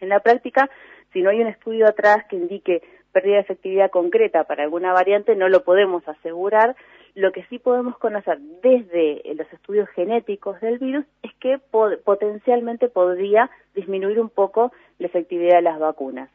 En 0.00 0.08
la 0.08 0.20
práctica, 0.20 0.68
si 1.12 1.22
no 1.22 1.30
hay 1.30 1.40
un 1.40 1.46
estudio 1.46 1.86
atrás 1.86 2.24
que 2.28 2.36
indique 2.36 2.82
pérdida 3.12 3.34
de 3.36 3.40
efectividad 3.42 3.90
concreta 3.90 4.44
para 4.44 4.64
alguna 4.64 4.92
variante, 4.92 5.36
no 5.36 5.48
lo 5.48 5.62
podemos 5.62 6.06
asegurar, 6.08 6.74
lo 7.14 7.32
que 7.32 7.44
sí 7.44 7.58
podemos 7.58 7.96
conocer 7.98 8.38
desde 8.62 9.22
los 9.34 9.52
estudios 9.52 9.88
genéticos 9.90 10.60
del 10.60 10.78
virus 10.78 11.04
es 11.22 11.32
que 11.34 11.58
potencialmente 12.04 12.88
podría 12.88 13.50
disminuir 13.74 14.20
un 14.20 14.30
poco 14.30 14.72
la 14.98 15.06
efectividad 15.06 15.56
de 15.56 15.62
las 15.62 15.78
vacunas. 15.78 16.30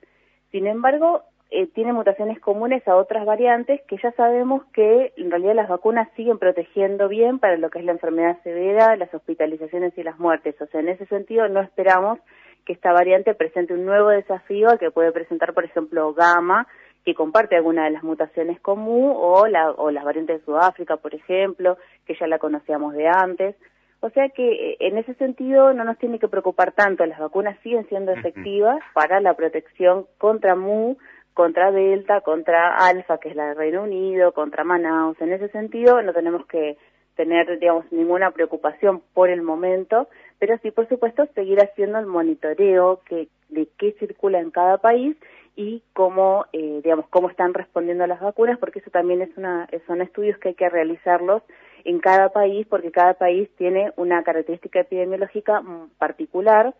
Sin 0.52 0.68
embargo, 0.68 1.24
eh, 1.52 1.68
tiene 1.68 1.94
mutaciones 1.94 2.40
comunes 2.40 2.88
a 2.88 2.96
otras 2.96 3.26
variantes 3.26 3.82
que 3.88 3.98
ya 4.02 4.12
sabemos 4.14 4.66
que 4.74 5.14
en 5.16 5.30
realidad 5.30 5.56
las 5.56 5.70
vacunas 5.70 6.10
siguen 6.16 6.40
protegiendo 6.40 7.08
bien 7.08 7.40
para 7.40 7.58
lo 7.58 7.70
que 7.70 7.80
es 7.80 7.86
la 7.86 7.92
enfermedad 7.92 8.42
severa, 8.44 8.96
las 8.96 9.14
hospitalizaciones 9.14 9.98
y 9.98 10.04
las 10.04 10.18
muertes. 10.20 10.60
O 10.60 10.66
sea, 10.68 10.80
en 10.80 10.90
ese 10.90 11.06
sentido 11.06 11.48
no 11.48 11.62
esperamos 11.62 12.20
que 12.66 12.74
esta 12.74 12.92
variante 12.92 13.36
presente 13.36 13.74
un 13.74 13.86
nuevo 13.86 14.10
desafío 14.10 14.78
que 14.80 14.92
puede 14.92 15.12
presentar, 15.12 15.54
por 15.54 15.66
ejemplo, 15.66 16.14
gamma, 16.14 16.68
que 17.06 17.14
comparte 17.14 17.56
alguna 17.56 17.86
de 17.86 17.92
las 17.92 18.04
mutaciones 18.04 18.60
común 18.60 19.14
o, 19.16 19.46
la, 19.48 19.72
o 19.72 19.92
las 19.92 20.04
variantes 20.04 20.40
de 20.40 20.46
Sudáfrica, 20.46 20.98
por 20.98 21.14
ejemplo, 21.14 21.78
que 22.06 22.16
ya 22.20 22.26
la 22.26 22.40
conocíamos 22.40 22.96
de 22.96 23.08
antes. 23.08 23.56
O 24.00 24.10
sea 24.10 24.30
que 24.30 24.72
eh, 24.72 24.78
en 24.80 24.98
ese 24.98 25.14
sentido 25.14 25.74
no 25.74 25.84
nos 25.84 26.00
tiene 26.00 26.20
que 26.20 26.28
preocupar 26.28 26.72
tanto, 26.72 27.06
las 27.06 27.20
vacunas 27.20 27.58
siguen 27.62 27.88
siendo 27.88 28.12
efectivas 28.12 28.80
para 28.94 29.22
la 29.22 29.36
protección 29.36 30.08
contra 30.18 30.56
MU, 30.56 30.98
contra 31.34 31.72
Delta, 31.72 32.22
contra 32.22 32.76
Alfa, 32.76 33.20
que 33.20 33.30
es 33.30 33.36
la 33.36 33.50
del 33.50 33.58
Reino 33.58 33.84
Unido, 33.84 34.32
contra 34.32 34.64
Manaus. 34.64 35.20
En 35.22 35.32
ese 35.32 35.50
sentido 35.50 36.02
no 36.02 36.12
tenemos 36.14 36.46
que 36.48 36.78
tener, 37.16 37.60
digamos, 37.60 37.92
ninguna 37.92 38.32
preocupación 38.32 39.02
por 39.14 39.30
el 39.30 39.42
momento, 39.42 40.08
pero 40.40 40.58
sí, 40.64 40.72
por 40.72 40.88
supuesto, 40.90 41.26
seguir 41.34 41.60
haciendo 41.60 42.00
el 42.00 42.06
monitoreo 42.08 43.02
que, 43.06 43.28
de 43.50 43.68
qué 43.78 43.94
circula 44.00 44.40
en 44.40 44.52
cada 44.52 44.78
país 44.78 45.16
y 45.56 45.82
cómo, 45.94 46.46
eh, 46.52 46.82
digamos, 46.84 47.08
cómo 47.10 47.30
están 47.30 47.54
respondiendo 47.54 48.04
a 48.04 48.08
las 48.08 48.20
vacunas, 48.20 48.60
porque 48.60 48.80
eso 48.80 48.92
también 48.92 49.22
es 49.22 49.30
una, 49.38 49.68
son 49.88 50.02
estudios 50.02 50.38
que 50.40 50.50
hay 50.50 50.56
que 50.56 50.70
realizarlos 50.70 51.44
en 51.86 52.00
cada 52.00 52.30
país, 52.30 52.68
porque 52.68 52.92
cada 52.92 53.14
país 53.14 53.50
tiene 53.58 53.94
una 53.96 54.24
característica 54.24 54.82
epidemiológica 54.82 55.62
mm, 55.62 55.92
particular, 55.98 56.74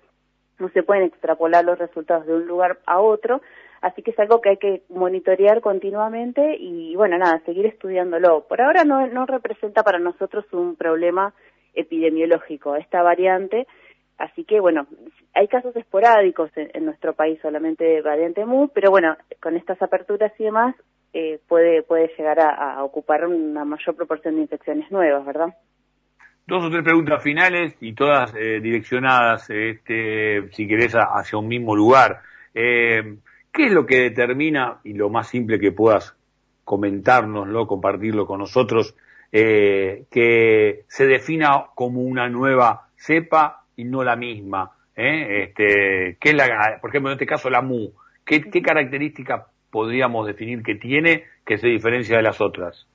no 0.60 0.70
se 0.70 0.84
pueden 0.84 1.04
extrapolar 1.04 1.64
los 1.64 1.78
resultados 1.78 2.26
de 2.26 2.34
un 2.34 2.48
lugar 2.48 2.80
a 2.86 3.00
otro, 3.00 3.42
así 3.82 4.02
que 4.02 4.12
es 4.12 4.20
algo 4.20 4.42
que 4.42 4.50
hay 4.50 4.58
que 4.58 4.84
monitorear 4.90 5.62
continuamente 5.62 6.58
y, 6.58 6.96
bueno, 6.96 7.18
nada, 7.18 7.42
seguir 7.46 7.66
estudiándolo. 7.66 8.46
Por 8.48 8.62
ahora 8.62 8.84
no, 8.84 9.06
no 9.08 9.26
representa 9.26 9.84
para 9.84 10.00
nosotros 10.00 10.46
un 10.54 10.76
problema 10.76 11.34
epidemiológico 11.74 12.76
esta 12.76 13.04
variante, 13.04 13.68
Así 14.18 14.46
que, 14.46 14.62
bueno, 14.62 14.88
hay 15.34 15.48
casos 15.48 15.76
esporádicos 15.76 16.50
en, 16.56 16.86
nuestro 16.86 17.14
país 17.14 17.38
solamente 17.42 17.84
de 17.84 18.02
variante 18.02 18.46
MU, 18.46 18.70
pero 18.74 18.90
bueno, 18.90 19.18
con 19.42 19.58
estas 19.58 19.82
aperturas 19.82 20.32
y 20.40 20.46
demás 20.46 20.76
eh, 21.12 21.40
puede, 21.48 21.84
puede 21.84 22.10
llegar 22.18 22.40
a, 22.40 22.82
ocupar 22.84 23.28
una 23.28 23.66
mayor 23.66 23.96
proporción 23.96 24.36
de 24.36 24.44
infecciones 24.44 24.90
nuevas, 24.90 25.26
¿verdad? 25.26 25.54
Dos 26.48 26.64
o 26.64 26.70
tres 26.70 26.84
preguntas 26.84 27.22
finales 27.24 27.76
y 27.82 27.94
todas 27.94 28.34
eh, 28.36 28.62
direccionadas, 28.62 29.50
este, 29.50 30.50
si 30.52 30.68
querés, 30.68 30.94
hacia 30.94 31.38
un 31.38 31.48
mismo 31.48 31.76
lugar. 31.76 32.22
Eh, 32.54 33.18
¿Qué 33.52 33.66
es 33.66 33.74
lo 33.74 33.86
que 33.86 34.00
determina, 34.00 34.80
y 34.84 34.94
lo 34.94 35.10
más 35.10 35.28
simple 35.28 35.60
que 35.60 35.72
puedas 35.74 36.16
comentárnoslo, 36.64 37.68
compartirlo 37.68 38.26
con 38.26 38.40
nosotros, 38.40 38.96
que 39.32 40.86
se 40.88 41.06
defina 41.06 41.66
como 41.76 42.02
una 42.02 42.30
nueva 42.30 42.88
cepa 42.96 43.65
y 43.76 43.84
no 43.84 44.04
la 44.04 44.16
misma. 44.16 44.72
¿eh? 44.96 45.44
Este, 45.44 46.18
¿qué 46.20 46.34
la, 46.34 46.80
por 46.82 46.90
ejemplo, 46.90 47.12
en 47.12 47.16
este 47.16 47.26
caso 47.26 47.50
la 47.50 47.62
MU, 47.62 47.92
¿qué, 48.26 48.42
qué 48.42 48.62
características 48.62 49.48
podríamos 49.72 50.28
definir 50.28 50.64
que 50.64 50.76
tiene 50.76 51.26
que 51.46 51.58
se 51.58 51.68
diferencia 51.68 52.18
de 52.18 52.24
las 52.24 52.42
otras? 52.42 52.88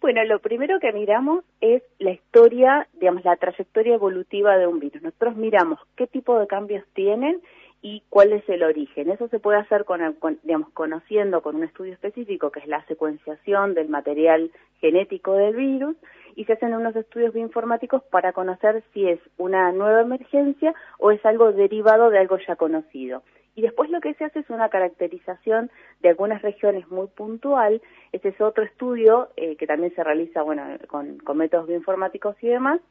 Bueno, 0.00 0.22
lo 0.24 0.38
primero 0.40 0.78
que 0.78 0.92
miramos 0.92 1.44
es 1.60 1.82
la 1.98 2.12
historia, 2.12 2.86
digamos, 3.00 3.24
la 3.24 3.36
trayectoria 3.36 3.94
evolutiva 3.94 4.56
de 4.56 4.66
un 4.66 4.78
virus. 4.78 5.02
Nosotros 5.02 5.36
miramos 5.36 5.80
qué 5.96 6.06
tipo 6.06 6.38
de 6.38 6.46
cambios 6.46 6.84
tienen 6.92 7.40
y 7.82 8.02
cuál 8.08 8.32
es 8.32 8.48
el 8.48 8.62
origen. 8.62 9.10
Eso 9.10 9.28
se 9.28 9.38
puede 9.38 9.58
hacer 9.58 9.84
con, 9.84 10.00
digamos, 10.42 10.70
conociendo 10.70 11.42
con 11.42 11.56
un 11.56 11.64
estudio 11.64 11.92
específico, 11.92 12.50
que 12.50 12.60
es 12.60 12.66
la 12.66 12.84
secuenciación 12.86 13.74
del 13.74 13.88
material 13.88 14.50
genético 14.80 15.34
del 15.34 15.54
virus, 15.54 15.96
y 16.34 16.44
se 16.44 16.54
hacen 16.54 16.74
unos 16.74 16.94
estudios 16.96 17.32
bioinformáticos 17.32 18.02
para 18.04 18.32
conocer 18.32 18.82
si 18.92 19.08
es 19.08 19.20
una 19.38 19.72
nueva 19.72 20.02
emergencia 20.02 20.74
o 20.98 21.10
es 21.10 21.24
algo 21.24 21.52
derivado 21.52 22.10
de 22.10 22.18
algo 22.18 22.38
ya 22.46 22.56
conocido. 22.56 23.22
Y 23.54 23.62
después 23.62 23.88
lo 23.88 24.00
que 24.00 24.12
se 24.14 24.24
hace 24.24 24.40
es 24.40 24.50
una 24.50 24.68
caracterización 24.68 25.70
de 26.00 26.10
algunas 26.10 26.42
regiones 26.42 26.86
muy 26.90 27.06
puntual. 27.06 27.80
Este 28.12 28.28
es 28.28 28.40
otro 28.40 28.64
estudio 28.64 29.30
eh, 29.36 29.56
que 29.56 29.66
también 29.66 29.94
se 29.94 30.04
realiza 30.04 30.42
bueno, 30.42 30.62
con, 30.88 31.16
con 31.18 31.38
métodos 31.38 31.66
bioinformáticos 31.66 32.36
y 32.42 32.48
demás, 32.48 32.82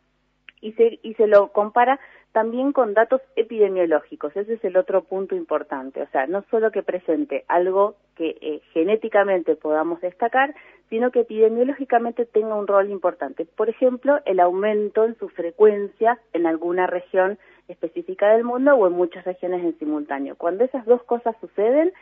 y 0.66 0.72
se, 0.74 1.00
y 1.04 1.14
se 1.14 1.28
lo 1.28 1.50
compara 1.50 2.00
también 2.32 2.74
con 2.74 2.96
datos 2.96 3.22
epidemiológicos. 3.36 4.36
Ese 4.36 4.56
es 4.56 4.64
el 4.66 4.78
otro 4.78 5.04
punto 5.04 5.36
importante. 5.36 6.02
O 6.02 6.08
sea, 6.08 6.26
no 6.26 6.44
solo 6.50 6.72
que 6.72 6.82
presente 6.82 7.46
algo 7.48 7.96
que 8.16 8.36
eh, 8.42 8.62
genéticamente 8.74 9.56
podamos 9.56 10.02
destacar, 10.02 10.56
sino 10.90 11.12
que 11.12 11.22
epidemiológicamente 11.22 12.26
tenga 12.26 12.56
un 12.56 12.66
rol 12.66 12.90
importante. 12.90 13.46
Por 13.46 13.70
ejemplo, 13.70 14.20
el 14.26 14.40
aumento 14.40 15.06
en 15.06 15.16
su 15.20 15.30
frecuencia 15.30 16.20
en 16.34 16.48
alguna 16.48 16.88
región 16.88 17.38
específica 17.68 18.34
del 18.34 18.44
mundo 18.44 18.74
o 18.74 18.88
en 18.88 18.94
muchas 18.94 19.24
regiones 19.24 19.64
en 19.64 19.78
simultáneo. 19.78 20.36
Cuando 20.36 20.64
esas 20.64 20.84
dos 20.86 21.04
cosas 21.04 21.36
suceden, 21.40 21.94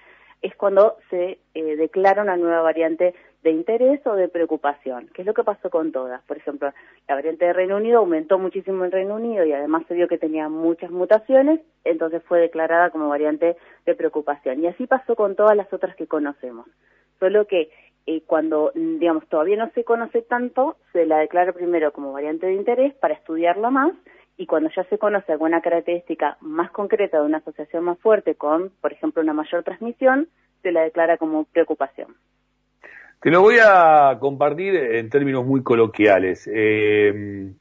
es 0.43 0.55
cuando 0.55 0.97
se 1.09 1.39
eh, 1.53 1.75
declara 1.77 2.21
una 2.21 2.37
nueva 2.37 2.61
variante 2.61 3.15
de 3.43 3.51
interés 3.51 4.05
o 4.05 4.13
de 4.13 4.27
preocupación, 4.27 5.07
que 5.13 5.21
es 5.21 5.25
lo 5.25 5.33
que 5.33 5.43
pasó 5.43 5.69
con 5.69 5.91
todas. 5.91 6.21
Por 6.23 6.37
ejemplo, 6.37 6.71
la 7.07 7.15
variante 7.15 7.45
de 7.45 7.53
Reino 7.53 7.77
Unido 7.77 7.99
aumentó 7.99 8.37
muchísimo 8.37 8.85
en 8.85 8.91
Reino 8.91 9.15
Unido 9.15 9.45
y 9.45 9.53
además 9.53 9.83
se 9.87 9.93
vio 9.93 10.07
que 10.07 10.17
tenía 10.17 10.49
muchas 10.49 10.91
mutaciones, 10.91 11.61
entonces 11.83 12.21
fue 12.23 12.39
declarada 12.39 12.89
como 12.89 13.09
variante 13.09 13.55
de 13.85 13.95
preocupación. 13.95 14.61
Y 14.61 14.67
así 14.67 14.85
pasó 14.85 15.15
con 15.15 15.35
todas 15.35 15.57
las 15.57 15.71
otras 15.73 15.95
que 15.95 16.07
conocemos. 16.07 16.67
Solo 17.19 17.47
que 17.47 17.69
eh, 18.05 18.21
cuando, 18.27 18.71
digamos, 18.75 19.25
todavía 19.27 19.57
no 19.57 19.71
se 19.71 19.85
conoce 19.85 20.21
tanto, 20.21 20.75
se 20.91 21.05
la 21.05 21.19
declara 21.19 21.53
primero 21.53 21.93
como 21.93 22.11
variante 22.11 22.47
de 22.47 22.53
interés 22.53 22.93
para 22.95 23.13
estudiarla 23.13 23.69
más 23.69 23.93
y 24.37 24.45
cuando 24.45 24.69
ya 24.75 24.83
se 24.85 24.97
conoce 24.97 25.31
alguna 25.31 25.61
característica 25.61 26.37
más 26.41 26.71
concreta 26.71 27.19
de 27.19 27.25
una 27.25 27.37
asociación 27.37 27.83
más 27.83 27.99
fuerte 27.99 28.35
con, 28.35 28.71
por 28.81 28.91
ejemplo, 28.91 29.21
una 29.21 29.33
mayor 29.33 29.63
transmisión, 29.63 30.27
se 30.61 30.71
la 30.71 30.81
declara 30.81 31.17
como 31.17 31.43
preocupación. 31.45 32.15
Te 33.21 33.29
lo 33.29 33.41
voy 33.41 33.57
a 33.63 34.17
compartir 34.19 34.75
en 34.75 35.09
términos 35.09 35.45
muy 35.45 35.63
coloquiales. 35.63 36.49
Eh, 36.51 37.53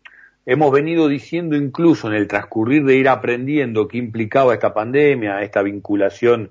hemos 0.44 0.72
venido 0.72 1.08
diciendo 1.08 1.56
incluso 1.56 2.08
en 2.08 2.14
el 2.14 2.26
transcurrir 2.26 2.84
de 2.84 2.96
ir 2.96 3.08
aprendiendo 3.08 3.86
qué 3.86 3.98
implicaba 3.98 4.54
esta 4.54 4.74
pandemia, 4.74 5.42
esta 5.42 5.62
vinculación 5.62 6.50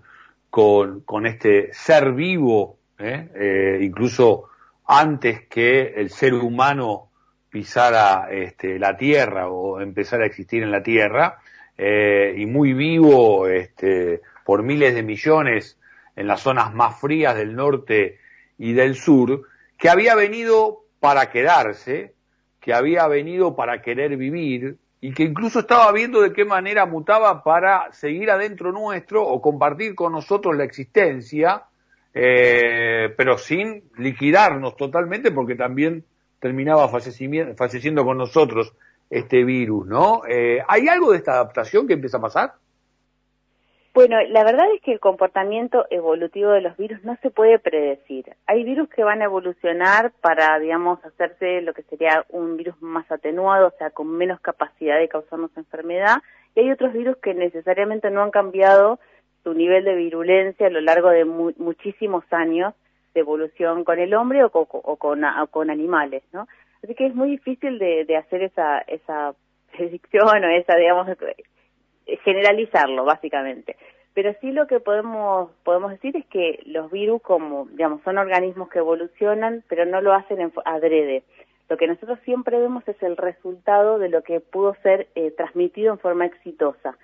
con, 0.49 1.25
este 1.25 1.73
ser 1.73 2.13
vivo, 2.13 2.77
¿eh? 2.99 3.29
Eh, 3.35 3.79
incluso 3.81 4.49
antes 4.85 5.47
que 5.47 5.93
el 5.95 6.09
ser 6.09 6.33
humano 6.33 7.10
pisara 7.51 8.29
este, 8.31 8.79
la 8.79 8.97
Tierra 8.97 9.49
o 9.49 9.81
empezara 9.81 10.23
a 10.23 10.27
existir 10.27 10.63
en 10.63 10.71
la 10.71 10.81
Tierra, 10.81 11.37
eh, 11.77 12.33
y 12.37 12.45
muy 12.45 12.73
vivo 12.73 13.47
este, 13.47 14.21
por 14.45 14.63
miles 14.63 14.95
de 14.95 15.03
millones 15.03 15.77
en 16.15 16.27
las 16.27 16.41
zonas 16.41 16.73
más 16.73 16.99
frías 16.99 17.35
del 17.35 17.55
norte 17.55 18.19
y 18.57 18.73
del 18.73 18.95
sur, 18.95 19.43
que 19.77 19.89
había 19.89 20.15
venido 20.15 20.85
para 20.99 21.29
quedarse, 21.29 22.13
que 22.59 22.73
había 22.73 23.07
venido 23.07 23.55
para 23.55 23.81
querer 23.81 24.15
vivir 24.15 24.77
y 25.01 25.13
que 25.13 25.23
incluso 25.23 25.59
estaba 25.59 25.91
viendo 25.91 26.21
de 26.21 26.31
qué 26.31 26.45
manera 26.45 26.85
mutaba 26.85 27.43
para 27.43 27.91
seguir 27.91 28.29
adentro 28.29 28.71
nuestro 28.71 29.23
o 29.23 29.41
compartir 29.41 29.95
con 29.95 30.13
nosotros 30.13 30.55
la 30.55 30.63
existencia, 30.63 31.63
eh, 32.13 33.11
pero 33.17 33.37
sin 33.37 33.83
liquidarnos 33.97 34.77
totalmente 34.77 35.31
porque 35.31 35.55
también 35.55 36.05
terminaba 36.41 36.89
falleciendo 36.89 38.03
con 38.03 38.17
nosotros 38.17 38.73
este 39.09 39.45
virus, 39.45 39.87
¿no? 39.87 40.23
Eh, 40.27 40.59
¿Hay 40.67 40.87
algo 40.87 41.11
de 41.11 41.17
esta 41.17 41.33
adaptación 41.33 41.87
que 41.87 41.93
empieza 41.93 42.17
a 42.17 42.21
pasar? 42.21 42.53
Bueno, 43.93 44.15
la 44.29 44.45
verdad 44.45 44.65
es 44.73 44.81
que 44.81 44.93
el 44.93 45.01
comportamiento 45.01 45.85
evolutivo 45.89 46.51
de 46.51 46.61
los 46.61 46.77
virus 46.77 47.03
no 47.03 47.17
se 47.21 47.29
puede 47.29 47.59
predecir. 47.59 48.25
Hay 48.47 48.63
virus 48.63 48.89
que 48.89 49.03
van 49.03 49.21
a 49.21 49.25
evolucionar 49.25 50.13
para, 50.21 50.57
digamos, 50.59 51.03
hacerse 51.03 51.61
lo 51.61 51.73
que 51.73 51.83
sería 51.83 52.25
un 52.29 52.55
virus 52.55 52.81
más 52.81 53.09
atenuado, 53.11 53.67
o 53.67 53.77
sea, 53.77 53.89
con 53.89 54.07
menos 54.07 54.39
capacidad 54.39 54.97
de 54.97 55.09
causarnos 55.09 55.51
enfermedad, 55.57 56.17
y 56.55 56.61
hay 56.61 56.71
otros 56.71 56.93
virus 56.93 57.17
que 57.17 57.33
necesariamente 57.33 58.09
no 58.11 58.23
han 58.23 58.31
cambiado 58.31 58.99
su 59.43 59.53
nivel 59.53 59.83
de 59.83 59.95
virulencia 59.95 60.67
a 60.67 60.71
lo 60.71 60.79
largo 60.79 61.09
de 61.09 61.25
muchísimos 61.25 62.23
años 62.31 62.73
de 63.13 63.21
evolución 63.21 63.83
con 63.83 63.99
el 63.99 64.13
hombre 64.13 64.43
o, 64.43 64.49
con, 64.49 65.69
animales, 65.69 66.23
¿no? 66.31 66.47
Así 66.83 66.95
que 66.95 67.05
es 67.05 67.15
muy 67.15 67.29
difícil 67.29 67.77
de, 67.79 68.17
hacer 68.17 68.43
esa, 68.43 68.79
esa 68.79 69.33
predicción 69.77 70.43
o 70.43 70.47
esa, 70.47 70.75
digamos, 70.75 71.07
generalizarlo, 72.23 73.05
básicamente. 73.05 73.77
Pero 74.13 74.33
sí 74.41 74.51
lo 74.51 74.67
que 74.67 74.79
podemos, 74.79 75.51
podemos 75.63 75.91
decir 75.91 76.17
es 76.17 76.25
que 76.25 76.61
los 76.65 76.91
virus, 76.91 77.21
como, 77.21 77.67
digamos, 77.71 78.01
son 78.03 78.17
organismos 78.17 78.69
que 78.69 78.79
evolucionan, 78.79 79.63
pero 79.69 79.85
no 79.85 80.01
lo 80.01 80.13
hacen 80.13 80.41
en 80.41 80.51
adrede. 80.65 81.23
Lo 81.69 81.77
que 81.77 81.87
nosotros 81.87 82.19
siempre 82.25 82.59
vemos 82.59 82.85
es 82.87 83.01
el 83.01 83.15
resultado 83.15 83.97
de 83.97 84.09
lo 84.09 84.23
que 84.23 84.41
pudo 84.41 84.75
ser 84.83 85.07
eh, 85.15 85.31
transmitido 85.31 85.93
en 85.93 85.99
forma 85.99 86.25
exitosa 86.25 86.97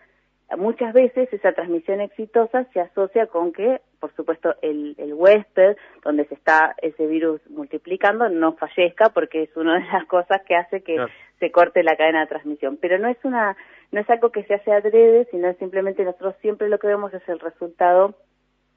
muchas 0.56 0.94
veces 0.94 1.32
esa 1.34 1.52
transmisión 1.52 2.00
exitosa 2.00 2.64
se 2.72 2.80
asocia 2.80 3.28
con 3.28 3.52
que, 3.52 3.82
por 4.00 4.14
supuesto, 4.16 4.56
el, 4.62 4.96
el, 4.98 5.14
huésped, 5.14 5.76
donde 6.04 6.26
se 6.26 6.36
está 6.36 6.76
ese 6.82 7.08
virus 7.08 7.42
multiplicando, 7.50 8.30
no 8.30 8.54
fallezca, 8.54 9.10
porque 9.10 9.44
es 9.44 9.58
una 9.58 9.80
de 9.80 9.86
las 9.92 10.06
cosas 10.06 10.42
que 10.48 10.56
hace 10.56 10.82
que 10.82 10.98
se 11.40 11.52
corte 11.52 11.84
la 11.84 11.96
cadena 11.96 12.22
de 12.22 12.28
transmisión. 12.28 12.78
Pero 12.78 13.00
no 13.00 13.08
es 13.08 13.18
una, 13.24 13.56
no 13.92 14.00
es 14.00 14.10
algo 14.10 14.32
que 14.32 14.44
se 14.44 14.54
hace 14.54 14.72
adrede, 14.72 15.28
sino 15.32 15.52
simplemente 15.56 16.04
nosotros 16.04 16.36
siempre 16.42 16.70
lo 16.70 16.80
que 16.80 16.88
vemos 16.88 17.14
es 17.14 17.28
el 17.28 17.40
resultado 17.40 18.16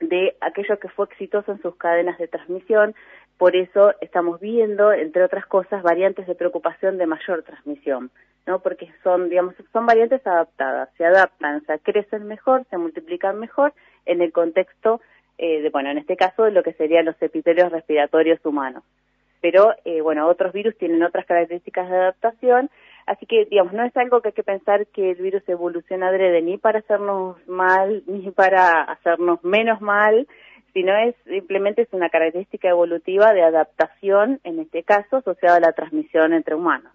de 0.00 0.36
aquello 0.40 0.78
que 0.78 0.88
fue 0.88 1.06
exitoso 1.06 1.52
en 1.52 1.60
sus 1.60 1.76
cadenas 1.76 2.18
de 2.18 2.28
transmisión. 2.28 2.94
Por 3.36 3.56
eso 3.56 3.92
estamos 4.00 4.40
viendo, 4.40 4.92
entre 4.92 5.24
otras 5.24 5.46
cosas, 5.46 5.82
variantes 5.82 6.26
de 6.26 6.34
preocupación 6.34 6.98
de 6.98 7.06
mayor 7.06 7.42
transmisión. 7.42 8.10
¿no? 8.46 8.60
Porque 8.60 8.90
son, 9.02 9.28
digamos, 9.28 9.54
son 9.72 9.84
variantes 9.84 10.26
adaptadas, 10.26 10.88
se 10.96 11.04
adaptan, 11.04 11.56
o 11.56 11.60
sea, 11.60 11.78
crecen 11.78 12.26
mejor, 12.26 12.64
se 12.70 12.78
multiplican 12.78 13.38
mejor 13.38 13.74
en 14.06 14.22
el 14.22 14.32
contexto, 14.32 15.00
eh, 15.38 15.62
de, 15.62 15.70
bueno, 15.70 15.90
en 15.90 15.98
este 15.98 16.16
caso, 16.16 16.48
lo 16.50 16.62
que 16.62 16.74
serían 16.74 17.06
los 17.06 17.20
epitelios 17.20 17.72
respiratorios 17.72 18.44
humanos. 18.44 18.84
Pero, 19.40 19.74
eh, 19.84 20.02
bueno, 20.02 20.28
otros 20.28 20.52
virus 20.52 20.76
tienen 20.76 21.02
otras 21.02 21.24
características 21.26 21.88
de 21.88 21.96
adaptación, 21.96 22.70
Así 23.10 23.26
que, 23.26 23.44
digamos, 23.46 23.72
no 23.72 23.84
es 23.84 23.96
algo 23.96 24.20
que 24.20 24.28
hay 24.28 24.34
que 24.34 24.44
pensar 24.44 24.86
que 24.86 25.10
el 25.10 25.16
virus 25.16 25.42
evoluciona 25.48 26.08
adrede 26.08 26.42
ni 26.42 26.58
para 26.58 26.78
hacernos 26.78 27.36
mal, 27.48 28.04
ni 28.06 28.30
para 28.30 28.82
hacernos 28.82 29.42
menos 29.42 29.80
mal, 29.80 30.28
sino 30.72 30.96
es 30.96 31.16
simplemente 31.24 31.82
es 31.82 31.88
una 31.90 32.08
característica 32.08 32.68
evolutiva 32.68 33.32
de 33.32 33.42
adaptación, 33.42 34.38
en 34.44 34.60
este 34.60 34.84
caso, 34.84 35.16
asociada 35.16 35.56
a 35.56 35.60
la 35.60 35.72
transmisión 35.72 36.32
entre 36.32 36.54
humanos. 36.54 36.92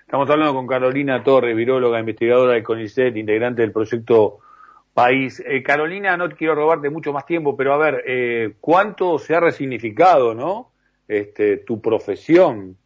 Estamos 0.00 0.28
hablando 0.28 0.54
con 0.54 0.66
Carolina 0.66 1.22
Torres, 1.22 1.54
viróloga, 1.54 2.00
investigadora 2.00 2.54
del 2.54 2.64
CONICET, 2.64 3.14
integrante 3.16 3.62
del 3.62 3.70
proyecto 3.70 4.38
País. 4.94 5.42
Eh, 5.46 5.62
Carolina, 5.62 6.16
no 6.16 6.28
quiero 6.30 6.54
robarte 6.54 6.90
mucho 6.90 7.12
más 7.12 7.26
tiempo, 7.26 7.56
pero 7.56 7.74
a 7.74 7.78
ver, 7.78 8.04
eh, 8.06 8.54
¿cuánto 8.60 9.18
se 9.18 9.34
ha 9.34 9.40
resignificado, 9.40 10.34
no? 10.34 10.72
Este, 11.06 11.58
tu 11.58 11.80
profesión, 11.80 12.76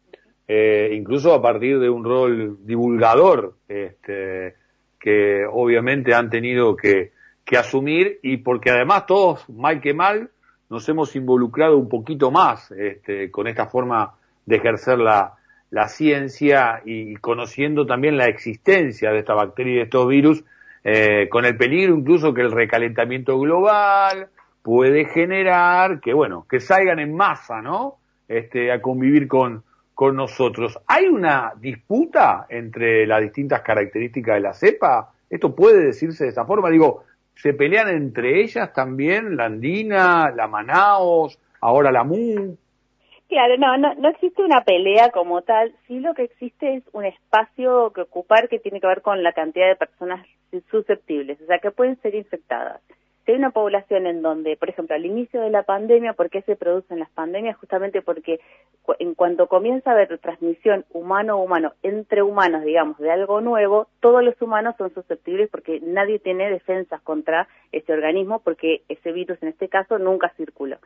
eh, 0.47 0.91
incluso 0.93 1.33
a 1.33 1.41
partir 1.41 1.79
de 1.79 1.89
un 1.89 2.03
rol 2.03 2.57
divulgador, 2.65 3.55
este, 3.67 4.55
que 4.99 5.45
obviamente 5.51 6.13
han 6.13 6.29
tenido 6.29 6.75
que, 6.75 7.11
asumir 7.57 8.19
y 8.23 8.37
porque 8.37 8.71
además 8.71 9.05
todos, 9.05 9.47
mal 9.47 9.79
que 9.79 9.93
mal, 9.93 10.31
nos 10.71 10.89
hemos 10.89 11.15
involucrado 11.15 11.77
un 11.77 11.87
poquito 11.87 12.31
más 12.31 12.71
este, 12.71 13.29
con 13.29 13.45
esta 13.45 13.67
forma 13.67 14.15
de 14.47 14.55
ejercer 14.55 14.97
la, 14.97 15.37
ciencia 15.87 16.81
y 16.83 17.15
conociendo 17.17 17.85
también 17.85 18.17
la 18.17 18.25
existencia 18.25 19.11
de 19.11 19.19
esta 19.19 19.35
bacteria 19.35 19.73
y 19.73 19.75
de 19.77 19.81
estos 19.83 20.07
virus, 20.07 20.43
eh, 20.83 21.29
con 21.29 21.45
el 21.45 21.55
peligro 21.55 21.95
incluso 21.95 22.33
que 22.33 22.41
el 22.41 22.51
recalentamiento 22.51 23.39
global 23.39 24.27
puede 24.61 25.05
generar 25.05 25.99
que, 25.99 26.13
bueno, 26.13 26.45
que 26.49 26.59
salgan 26.59 26.99
en 26.99 27.15
masa, 27.15 27.61
¿no? 27.61 27.97
Este, 28.27 28.71
a 28.71 28.81
convivir 28.81 29.27
con, 29.27 29.63
con 29.93 30.15
nosotros. 30.15 30.79
¿Hay 30.87 31.05
una 31.05 31.53
disputa 31.59 32.47
entre 32.49 33.05
las 33.05 33.21
distintas 33.21 33.61
características 33.61 34.35
de 34.35 34.41
la 34.41 34.53
cepa? 34.53 35.11
¿Esto 35.29 35.55
puede 35.55 35.85
decirse 35.85 36.25
de 36.25 36.29
esa 36.31 36.45
forma? 36.45 36.69
Digo, 36.69 37.03
¿se 37.35 37.53
pelean 37.53 37.89
entre 37.89 38.41
ellas 38.41 38.73
también 38.73 39.35
la 39.35 39.45
andina, 39.45 40.31
la 40.31 40.47
Manaos, 40.47 41.39
ahora 41.59 41.91
la 41.91 42.03
MU? 42.03 42.57
Claro, 43.27 43.57
no, 43.57 43.77
no, 43.77 43.93
no 43.95 44.09
existe 44.09 44.43
una 44.43 44.63
pelea 44.63 45.09
como 45.09 45.41
tal, 45.41 45.73
sí 45.87 45.99
lo 45.99 46.13
que 46.13 46.23
existe 46.23 46.75
es 46.75 46.83
un 46.91 47.05
espacio 47.05 47.91
que 47.91 48.01
ocupar 48.01 48.47
que 48.47 48.59
tiene 48.59 48.79
que 48.79 48.87
ver 48.87 49.01
con 49.01 49.23
la 49.23 49.33
cantidad 49.33 49.67
de 49.67 49.75
personas 49.75 50.25
susceptibles, 50.69 51.41
o 51.41 51.45
sea, 51.45 51.59
que 51.59 51.71
pueden 51.71 51.99
ser 52.01 52.15
infectadas 52.15 52.81
si 53.25 53.31
hay 53.31 53.37
una 53.37 53.51
población 53.51 54.05
en 54.05 54.21
donde, 54.21 54.57
por 54.57 54.69
ejemplo, 54.69 54.95
al 54.95 55.05
inicio 55.05 55.39
de 55.41 55.49
la 55.49 55.63
pandemia, 55.63 56.13
¿por 56.13 56.29
qué 56.29 56.41
se 56.41 56.57
producen 56.57 56.99
las 56.99 57.09
pandemias? 57.11 57.57
Justamente 57.57 58.01
porque 58.01 58.41
en 58.99 59.15
cuanto 59.15 59.47
comienza 59.47 59.91
a 59.91 59.93
haber 59.93 60.17
transmisión 60.19 60.85
humano-humano 60.91 61.73
entre 61.83 62.21
humanos, 62.21 62.65
digamos, 62.65 62.97
de 62.97 63.11
algo 63.11 63.39
nuevo, 63.39 63.87
todos 64.01 64.23
los 64.23 64.39
humanos 64.41 64.75
son 64.77 64.93
susceptibles 64.93 65.49
porque 65.49 65.79
nadie 65.81 66.19
tiene 66.19 66.49
defensas 66.49 67.01
contra 67.01 67.47
ese 67.71 67.93
organismo 67.93 68.39
porque 68.39 68.81
ese 68.89 69.13
virus 69.13 69.41
en 69.41 69.49
este 69.49 69.69
caso 69.69 69.97
nunca 69.99 70.33
circuló. 70.35 70.77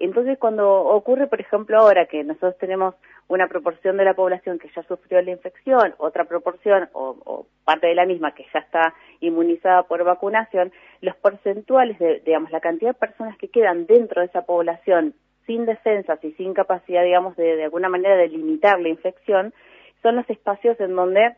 Entonces, 0.00 0.38
cuando 0.38 0.68
ocurre, 0.68 1.28
por 1.28 1.40
ejemplo, 1.40 1.78
ahora 1.78 2.06
que 2.06 2.24
nosotros 2.24 2.58
tenemos 2.58 2.96
una 3.28 3.48
proporción 3.48 3.96
de 3.96 4.04
la 4.04 4.14
población 4.14 4.58
que 4.58 4.70
ya 4.74 4.82
sufrió 4.84 5.20
la 5.20 5.30
infección, 5.30 5.94
otra 5.98 6.24
proporción 6.24 6.88
o, 6.92 7.46
parte 7.64 7.88
de 7.88 7.94
la 7.94 8.06
misma 8.06 8.32
que 8.32 8.46
ya 8.54 8.60
está 8.60 8.94
inmunizada 9.20 9.82
por 9.84 10.04
vacunación, 10.04 10.72
los 11.00 11.16
porcentuales 11.16 11.98
de, 11.98 12.20
digamos, 12.24 12.50
la 12.52 12.60
cantidad 12.60 12.90
de 12.90 12.98
personas 12.98 13.36
que 13.38 13.48
quedan 13.48 13.86
dentro 13.86 14.20
de 14.20 14.28
esa 14.28 14.42
población 14.42 15.14
sin 15.46 15.66
defensas 15.66 16.22
y 16.24 16.32
sin 16.32 16.54
capacidad, 16.54 17.02
digamos, 17.02 17.36
de, 17.36 17.56
de 17.56 17.64
alguna 17.64 17.88
manera 17.88 18.16
de 18.16 18.28
limitar 18.28 18.80
la 18.80 18.88
infección, 18.88 19.52
son 20.02 20.16
los 20.16 20.28
espacios 20.30 20.78
en 20.80 20.94
donde 20.94 21.34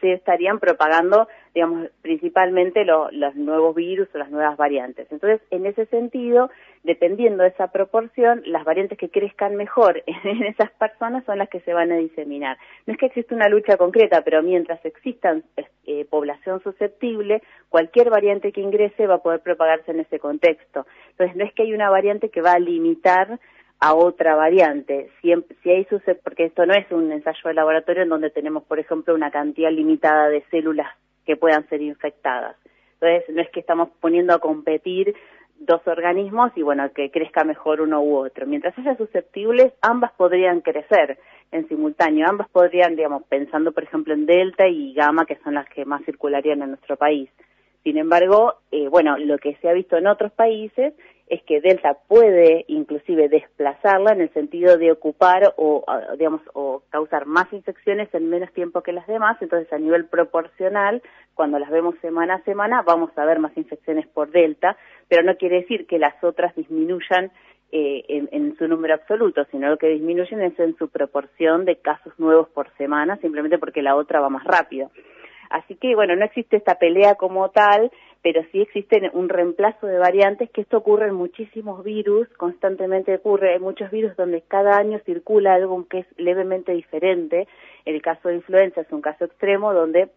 se 0.00 0.12
estarían 0.12 0.58
propagando, 0.58 1.28
digamos, 1.54 1.88
principalmente 2.00 2.84
los 2.84 3.34
nuevos 3.34 3.74
virus 3.74 4.08
o 4.14 4.18
las 4.18 4.30
nuevas 4.30 4.56
variantes. 4.56 5.06
Entonces, 5.10 5.40
en 5.50 5.66
ese 5.66 5.86
sentido, 5.86 6.50
dependiendo 6.82 7.42
de 7.42 7.50
esa 7.50 7.68
proporción, 7.68 8.42
las 8.46 8.64
variantes 8.64 8.98
que 8.98 9.10
crezcan 9.10 9.56
mejor 9.56 10.02
en 10.06 10.42
esas 10.44 10.70
personas 10.72 11.24
son 11.24 11.38
las 11.38 11.48
que 11.48 11.60
se 11.60 11.72
van 11.72 11.92
a 11.92 11.96
diseminar. 11.96 12.56
No 12.86 12.92
es 12.92 12.98
que 12.98 13.06
exista 13.06 13.34
una 13.34 13.48
lucha 13.48 13.76
concreta, 13.76 14.22
pero 14.22 14.42
mientras 14.42 14.84
existan 14.84 15.44
eh, 15.86 16.04
población 16.06 16.62
susceptible, 16.62 17.42
cualquier 17.68 18.10
variante 18.10 18.52
que 18.52 18.60
ingrese 18.60 19.06
va 19.06 19.16
a 19.16 19.22
poder 19.22 19.40
propagarse 19.40 19.90
en 19.90 20.00
ese 20.00 20.18
contexto. 20.18 20.86
Entonces, 21.10 21.36
no 21.36 21.44
es 21.44 21.52
que 21.54 21.62
hay 21.62 21.72
una 21.72 21.90
variante 21.90 22.30
que 22.30 22.40
va 22.40 22.52
a 22.52 22.58
limitar 22.58 23.38
a 23.82 23.94
otra 23.94 24.36
variante. 24.36 25.10
Si, 25.20 25.34
si 25.60 25.70
hay 25.70 25.84
porque 26.22 26.44
esto 26.44 26.64
no 26.64 26.72
es 26.72 26.88
un 26.92 27.10
ensayo 27.10 27.40
de 27.48 27.54
laboratorio 27.54 28.04
en 28.04 28.10
donde 28.10 28.30
tenemos, 28.30 28.62
por 28.62 28.78
ejemplo, 28.78 29.12
una 29.12 29.32
cantidad 29.32 29.72
limitada 29.72 30.28
de 30.28 30.44
células 30.52 30.86
que 31.26 31.36
puedan 31.36 31.68
ser 31.68 31.82
infectadas. 31.82 32.54
Entonces, 33.00 33.34
no 33.34 33.42
es 33.42 33.50
que 33.50 33.58
estamos 33.58 33.88
poniendo 34.00 34.34
a 34.34 34.38
competir 34.38 35.16
dos 35.58 35.80
organismos 35.84 36.52
y, 36.54 36.62
bueno, 36.62 36.92
que 36.92 37.10
crezca 37.10 37.42
mejor 37.42 37.80
uno 37.80 38.00
u 38.04 38.18
otro. 38.18 38.46
Mientras 38.46 38.78
haya 38.78 38.96
susceptibles, 38.96 39.72
ambas 39.80 40.12
podrían 40.12 40.60
crecer 40.60 41.18
en 41.50 41.66
simultáneo. 41.66 42.28
Ambas 42.28 42.48
podrían, 42.50 42.94
digamos, 42.94 43.24
pensando, 43.24 43.72
por 43.72 43.82
ejemplo, 43.82 44.14
en 44.14 44.26
delta 44.26 44.68
y 44.68 44.94
gamma, 44.94 45.26
que 45.26 45.40
son 45.42 45.54
las 45.54 45.68
que 45.68 45.84
más 45.84 46.04
circularían 46.04 46.62
en 46.62 46.68
nuestro 46.68 46.96
país. 46.96 47.28
Sin 47.82 47.98
embargo, 47.98 48.54
eh, 48.70 48.86
bueno, 48.86 49.18
lo 49.18 49.38
que 49.38 49.56
se 49.56 49.68
ha 49.68 49.72
visto 49.72 49.96
en 49.96 50.06
otros 50.06 50.30
países 50.30 50.94
es 51.32 51.42
que 51.44 51.62
Delta 51.62 51.96
puede 52.08 52.66
inclusive 52.68 53.30
desplazarla 53.30 54.12
en 54.12 54.20
el 54.20 54.30
sentido 54.34 54.76
de 54.76 54.92
ocupar 54.92 55.54
o, 55.56 55.82
digamos, 56.18 56.42
o 56.52 56.82
causar 56.90 57.24
más 57.24 57.50
infecciones 57.54 58.12
en 58.12 58.28
menos 58.28 58.52
tiempo 58.52 58.82
que 58.82 58.92
las 58.92 59.06
demás. 59.06 59.38
Entonces, 59.40 59.72
a 59.72 59.78
nivel 59.78 60.04
proporcional, 60.04 61.00
cuando 61.32 61.58
las 61.58 61.70
vemos 61.70 61.94
semana 62.02 62.34
a 62.34 62.44
semana, 62.44 62.82
vamos 62.82 63.16
a 63.16 63.24
ver 63.24 63.38
más 63.38 63.56
infecciones 63.56 64.06
por 64.08 64.30
Delta, 64.30 64.76
pero 65.08 65.22
no 65.22 65.38
quiere 65.38 65.62
decir 65.62 65.86
que 65.86 65.98
las 65.98 66.22
otras 66.22 66.54
disminuyan 66.54 67.32
eh, 67.70 68.04
en, 68.08 68.28
en, 68.30 68.54
su 68.58 68.68
número 68.68 68.92
absoluto, 68.92 69.46
sino 69.50 69.70
lo 69.70 69.78
que 69.78 69.88
disminuyen 69.88 70.42
es 70.42 70.60
en 70.60 70.76
su 70.76 70.90
proporción 70.90 71.64
de 71.64 71.76
casos 71.76 72.12
nuevos 72.18 72.50
por 72.50 72.68
semana, 72.76 73.16
simplemente 73.22 73.56
porque 73.56 73.80
la 73.80 73.96
otra 73.96 74.20
va 74.20 74.28
más 74.28 74.44
rápido. 74.44 74.90
Así 75.48 75.76
que, 75.76 75.94
bueno, 75.94 76.14
no 76.14 76.24
existe 76.24 76.56
esta 76.56 76.74
pelea 76.74 77.14
como 77.14 77.50
tal, 77.50 77.90
pero 78.22 78.42
sí 78.52 78.60
existe 78.60 79.10
un 79.14 79.28
reemplazo 79.28 79.86
de 79.86 79.98
variantes, 79.98 80.48
que 80.50 80.60
esto 80.60 80.78
ocurre 80.78 81.08
en 81.08 81.14
muchísimos 81.14 81.82
virus, 81.82 82.28
constantemente 82.36 83.14
ocurre, 83.16 83.54
hay 83.54 83.58
muchos 83.58 83.90
virus 83.90 84.16
donde 84.16 84.42
cada 84.42 84.76
año 84.78 85.00
circula 85.04 85.54
algo 85.54 85.86
que 85.88 86.00
es 86.00 86.06
levemente 86.16 86.72
diferente. 86.72 87.48
El 87.84 88.00
caso 88.00 88.28
de 88.28 88.36
influenza 88.36 88.80
es 88.80 88.92
un 88.92 89.00
caso 89.00 89.24
extremo 89.24 89.74
donde 89.74 90.08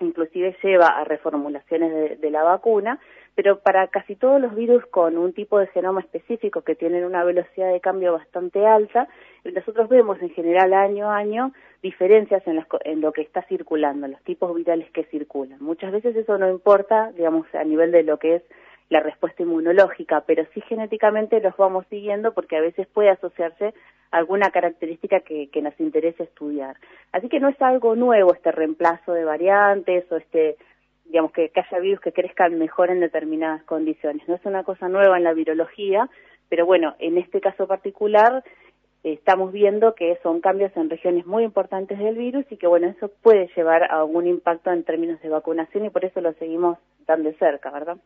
inclusive 0.00 0.54
lleva 0.62 0.88
a 0.88 1.04
reformulaciones 1.04 2.20
de, 2.20 2.30
la 2.30 2.42
vacuna, 2.42 3.00
pero 3.34 3.60
para 3.60 3.88
casi 3.88 4.16
todos 4.16 4.40
los 4.40 4.54
virus 4.54 4.84
con 4.86 5.16
un 5.16 5.32
tipo 5.32 5.58
de 5.58 5.66
genoma 5.68 6.00
específico 6.00 6.62
que 6.62 6.74
tienen 6.74 7.04
una 7.04 7.24
velocidad 7.24 7.72
de 7.72 7.80
cambio 7.80 8.12
bastante 8.12 8.66
alta, 8.66 9.08
nosotros 9.52 9.88
vemos 9.88 10.20
en 10.20 10.30
general 10.30 10.72
año 10.72 11.10
a 11.10 11.16
año 11.16 11.52
diferencias 11.82 12.46
en, 12.46 12.64
en 12.84 13.00
lo 13.00 13.12
que 13.12 13.22
está 13.22 13.42
circulando, 13.42 14.06
en 14.06 14.12
los 14.12 14.22
tipos 14.22 14.54
virales 14.54 14.90
que 14.90 15.04
circulan. 15.04 15.62
Muchas 15.62 15.92
veces 15.92 16.16
eso 16.16 16.38
no 16.38 16.50
importa, 16.50 17.12
digamos, 17.12 17.46
a 17.54 17.64
nivel 17.64 17.92
de 17.92 18.02
lo 18.02 18.18
que 18.18 18.36
es 18.36 18.42
la 18.88 19.00
respuesta 19.00 19.42
inmunológica, 19.42 20.22
pero 20.26 20.44
sí 20.54 20.60
genéticamente 20.62 21.40
los 21.40 21.56
vamos 21.56 21.86
siguiendo 21.88 22.32
porque 22.32 22.56
a 22.56 22.60
veces 22.60 22.86
puede 22.86 23.10
asociarse 23.10 23.74
alguna 24.10 24.50
característica 24.50 25.20
que, 25.20 25.50
nos 25.60 25.78
interese 25.80 26.22
estudiar. 26.22 26.76
Así 27.12 27.28
que 27.28 27.40
no 27.40 27.48
es 27.48 27.60
algo 27.60 27.96
nuevo 27.96 28.32
este 28.32 28.52
reemplazo 28.52 29.12
de 29.12 29.24
variantes 29.24 30.10
o 30.12 30.16
este, 30.16 30.56
digamos, 31.04 31.32
que 31.32 31.50
haya 31.54 31.78
virus 31.80 32.00
que 32.00 32.12
crezcan 32.12 32.58
mejor 32.58 32.90
en 32.90 33.00
determinadas 33.00 33.64
condiciones. 33.64 34.26
No 34.28 34.36
es 34.36 34.44
una 34.44 34.62
cosa 34.62 34.88
nueva 34.88 35.16
en 35.16 35.24
la 35.24 35.34
virología, 35.34 36.08
pero 36.48 36.64
bueno, 36.64 36.94
en 37.00 37.18
este 37.18 37.40
caso 37.40 37.66
particular 37.66 38.44
estamos 39.12 39.52
viendo 39.52 39.94
que 39.94 40.18
son 40.22 40.40
cambios 40.40 40.76
en 40.76 40.90
regiones 40.90 41.26
muy 41.26 41.44
importantes 41.44 41.98
del 41.98 42.16
virus 42.16 42.44
y 42.50 42.56
que 42.56 42.66
bueno, 42.66 42.88
eso 42.88 43.10
puede 43.22 43.48
llevar 43.56 43.84
a 43.84 44.00
algún 44.00 44.26
impacto 44.26 44.70
en 44.70 44.84
términos 44.84 45.20
de 45.22 45.28
vacunación 45.28 45.84
y 45.84 45.90
por 45.90 46.04
eso 46.04 46.20
lo 46.20 46.32
seguimos 46.34 46.78
tan 47.06 47.22
de 47.22 47.34
cerca, 47.34 47.70
¿verdad? 47.70 47.98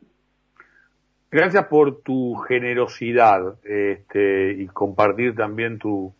Gracias 1.30 1.66
por 1.66 2.02
tu 2.02 2.34
generosidad 2.36 3.54
este, 3.64 4.52
y 4.52 4.66
compartir 4.66 5.34
también 5.36 5.78
tu, 5.78 6.12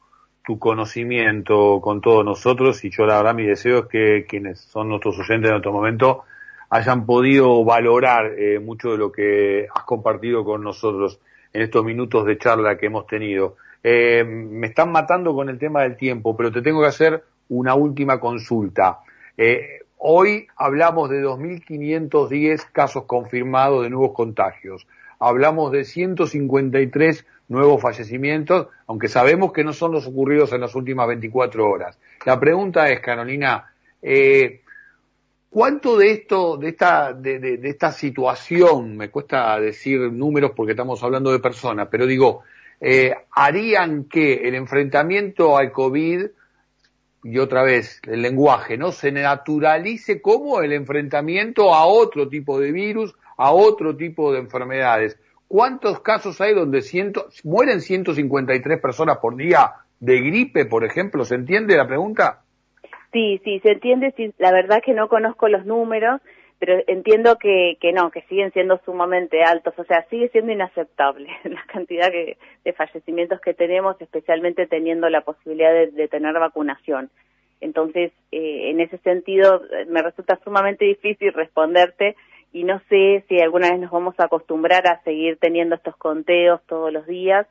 tu 0.44 0.58
conocimiento 0.58 1.80
con 1.80 2.00
todos 2.00 2.24
nosotros 2.24 2.84
y 2.84 2.90
yo 2.90 3.06
la 3.06 3.18
verdad 3.18 3.34
mi 3.34 3.46
deseo 3.46 3.80
es 3.80 3.86
que 3.86 4.26
quienes 4.28 4.60
son 4.60 4.88
nuestros 4.88 5.18
oyentes 5.18 5.50
en 5.50 5.56
otro 5.56 5.72
momento 5.72 6.24
hayan 6.70 7.04
podido 7.04 7.64
valorar 7.64 8.32
eh, 8.38 8.60
mucho 8.60 8.92
de 8.92 8.98
lo 8.98 9.12
que 9.12 9.66
has 9.74 9.84
compartido 9.84 10.44
con 10.44 10.62
nosotros 10.62 11.20
en 11.52 11.62
estos 11.62 11.84
minutos 11.84 12.24
de 12.24 12.38
charla 12.38 12.78
que 12.78 12.86
hemos 12.86 13.06
tenido. 13.06 13.56
Eh, 13.82 14.24
me 14.24 14.68
están 14.68 14.92
matando 14.92 15.34
con 15.34 15.48
el 15.48 15.58
tema 15.58 15.82
del 15.82 15.96
tiempo, 15.96 16.36
pero 16.36 16.52
te 16.52 16.62
tengo 16.62 16.80
que 16.80 16.88
hacer 16.88 17.24
una 17.48 17.74
última 17.74 18.20
consulta. 18.20 19.00
Eh, 19.36 19.80
hoy 19.98 20.46
hablamos 20.56 21.10
de 21.10 21.22
2.510 21.22 22.66
casos 22.72 23.04
confirmados 23.04 23.82
de 23.82 23.90
nuevos 23.90 24.12
contagios 24.12 24.86
hablamos 25.20 25.70
de 25.70 25.84
153 25.84 27.26
nuevos 27.48 27.80
fallecimientos, 27.80 28.68
aunque 28.86 29.08
sabemos 29.08 29.52
que 29.52 29.62
no 29.62 29.72
son 29.72 29.92
los 29.92 30.06
ocurridos 30.06 30.52
en 30.52 30.62
las 30.62 30.74
últimas 30.74 31.06
24 31.06 31.68
horas. 31.70 31.98
La 32.26 32.40
pregunta 32.40 32.88
es, 32.88 33.00
Carolina, 33.00 33.66
Eh, 34.02 34.62
¿Cuánto 35.50 35.98
de 35.98 36.12
esto, 36.12 36.56
de 36.56 36.68
esta, 36.68 37.12
de, 37.12 37.40
de, 37.40 37.68
esta 37.68 37.90
situación, 37.90 38.96
me 38.96 39.10
cuesta 39.10 39.58
decir 39.58 40.00
números 40.12 40.52
porque 40.54 40.72
estamos 40.72 41.02
hablando 41.02 41.32
de 41.32 41.40
personas, 41.40 41.88
pero 41.90 42.06
digo, 42.06 42.44
eh, 42.80 43.14
harían 43.30 44.04
que 44.04 44.48
el 44.48 44.54
enfrentamiento 44.54 45.56
al 45.56 45.72
COVID, 45.72 46.26
y 47.22 47.38
otra 47.38 47.62
vez, 47.62 48.00
el 48.06 48.22
lenguaje, 48.22 48.78
¿no? 48.78 48.92
Se 48.92 49.12
naturalice 49.12 50.22
como 50.22 50.62
el 50.62 50.72
enfrentamiento 50.72 51.74
a 51.74 51.86
otro 51.86 52.28
tipo 52.28 52.58
de 52.58 52.72
virus, 52.72 53.14
a 53.36 53.52
otro 53.52 53.96
tipo 53.96 54.32
de 54.32 54.38
enfermedades. 54.38 55.18
¿Cuántos 55.46 56.00
casos 56.00 56.40
hay 56.40 56.54
donde 56.54 56.80
ciento, 56.80 57.28
mueren 57.44 57.80
153 57.80 58.80
personas 58.80 59.18
por 59.18 59.36
día 59.36 59.72
de 59.98 60.20
gripe, 60.20 60.64
por 60.64 60.84
ejemplo? 60.84 61.24
¿Se 61.24 61.34
entiende 61.34 61.76
la 61.76 61.86
pregunta? 61.86 62.42
Sí, 63.12 63.40
sí, 63.44 63.60
se 63.60 63.72
entiende. 63.72 64.14
Sí, 64.16 64.32
la 64.38 64.52
verdad 64.52 64.80
que 64.84 64.94
no 64.94 65.08
conozco 65.08 65.48
los 65.48 65.66
números, 65.66 66.20
pero 66.60 66.78
entiendo 66.86 67.36
que, 67.36 67.78
que 67.80 67.92
no, 67.92 68.10
que 68.10 68.22
siguen 68.28 68.52
siendo 68.52 68.78
sumamente 68.84 69.42
altos. 69.42 69.74
O 69.78 69.84
sea, 69.84 70.06
sigue 70.10 70.28
siendo 70.28 70.52
inaceptable 70.52 71.28
la 71.44 71.64
cantidad 71.66 72.08
de 72.12 72.72
fallecimientos 72.74 73.40
que 73.40 73.54
tenemos, 73.54 74.00
especialmente 74.00 74.66
teniendo 74.66 75.08
la 75.08 75.22
posibilidad 75.22 75.72
de, 75.72 76.08
tener 76.08 76.34
vacunación. 76.34 77.10
Entonces, 77.60 78.12
eh, 78.30 78.70
en 78.70 78.80
ese 78.80 78.98
sentido, 78.98 79.62
me 79.88 80.02
resulta 80.02 80.38
sumamente 80.44 80.84
difícil 80.84 81.32
responderte 81.32 82.14
y 82.52 82.64
no 82.64 82.80
sé 82.88 83.24
si 83.28 83.40
alguna 83.40 83.70
vez 83.70 83.80
nos 83.80 83.90
vamos 83.90 84.14
a 84.18 84.26
acostumbrar 84.26 84.86
a 84.86 85.02
seguir 85.02 85.38
teniendo 85.38 85.74
estos 85.74 85.96
conteos 85.96 86.60
todos 86.66 86.92
los 86.92 87.06
días 87.06 87.46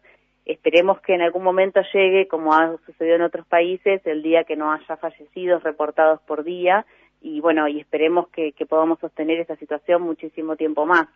Esperemos 0.50 1.00
que 1.02 1.13
en 1.13 1.22
algún 1.22 1.43
momento 1.43 1.80
llegue, 1.93 2.28
como 2.28 2.56
ha 2.56 2.76
sucedido 2.84 3.17
en 3.17 3.22
otros 3.22 3.45
países, 3.45 4.02
el 4.08 4.24
día 4.24 4.45
que 4.45 4.56
no 4.56 4.74
haya 4.74 4.98
fallecidos 4.98 5.62
reportados 5.62 6.19
por 6.22 6.43
día 6.43 6.88
y 7.21 7.41
bueno, 7.41 7.67
y 7.67 7.79
esperemos 7.79 8.29
que, 8.29 8.53
podamos 8.67 8.99
sostener 8.99 9.39
esta 9.39 9.55
situación 9.58 10.01
muchísimo 10.01 10.55
tiempo 10.55 10.86
más 10.86 11.08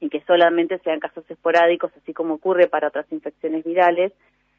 y 0.00 0.08
que 0.08 0.20
solamente 0.22 0.78
sean 0.80 1.00
casos 1.00 1.24
esporádicos, 1.30 1.92
así 1.96 2.12
como 2.12 2.34
ocurre 2.34 2.66
para 2.66 2.88
otras 2.88 3.10
infecciones 3.12 3.64
virales, 3.64 4.12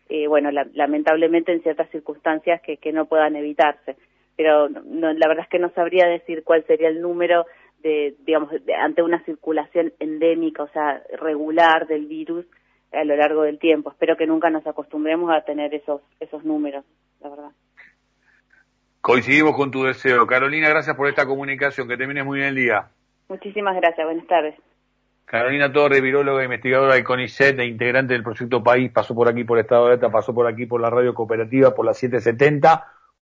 eh, 0.08 0.27
bueno, 0.27 0.49
lamentablemente 0.51 1.51
en 1.51 1.62
ciertas 1.63 1.89
circunstancias 1.89 2.62
que, 2.62 2.93
no 2.93 3.05
puedan 3.05 3.36
evitarse. 3.36 3.97
Pero 4.38 4.69
la 4.69 5.27
verdad 5.27 5.43
es 5.43 5.49
que 5.49 5.60
no 5.60 5.69
sabría 5.71 6.08
decir 6.08 6.43
cuál 6.43 6.65
sería 6.65 6.89
el 6.89 7.01
número 7.01 7.45
de, 7.79 8.15
digamos, 8.25 8.49
ante 8.79 9.01
una 9.01 9.23
circulación 9.23 9.93
endémica, 9.99 10.63
o 10.63 10.69
sea, 10.69 11.01
regular 11.19 11.88
del 11.88 12.05
virus, 12.05 12.45
a 12.91 13.03
lo 13.03 13.15
largo 13.15 13.43
del 13.43 13.60
tiempo. 13.60 13.91
Espero 13.91 14.15
que 14.15 14.27
nunca 14.27 14.49
nos 14.49 14.65
acostumbremos 14.65 15.31
a 15.31 15.41
tener 15.41 15.73
esos, 15.73 16.01
esos 16.19 16.43
números, 16.43 16.86
la 17.21 17.29
verdad. 17.29 17.51
Coincidimos 19.05 19.55
con 19.55 19.69
tu 19.69 19.83
deseo. 19.83 20.25
Carolina, 20.25 20.67
gracias 20.67 20.95
por 20.95 21.07
esta 21.07 21.27
comunicación. 21.27 21.87
Que 21.87 21.95
termines 21.95 22.25
muy 22.25 22.39
bien 22.39 22.49
el 22.49 22.55
día. 22.55 22.87
Muchísimas 23.29 23.75
gracias. 23.75 24.03
Buenas 24.03 24.25
tardes. 24.25 24.55
Carolina 25.25 25.71
Torres, 25.71 26.01
viróloga, 26.01 26.43
investigadora 26.43 26.95
del 26.95 27.03
CONICET 27.03 27.59
e 27.59 27.65
integrante 27.65 28.15
del 28.15 28.23
proyecto 28.23 28.63
País, 28.63 28.91
pasó 28.91 29.13
por 29.13 29.29
aquí 29.29 29.43
por 29.43 29.59
Estado 29.59 29.85
de 29.85 29.93
Alta, 29.93 30.09
pasó 30.09 30.33
por 30.33 30.47
aquí 30.47 30.65
por 30.65 30.81
la 30.81 30.89
radio 30.89 31.13
cooperativa, 31.13 31.75
por 31.75 31.85
la 31.85 31.93
770. 31.93 32.83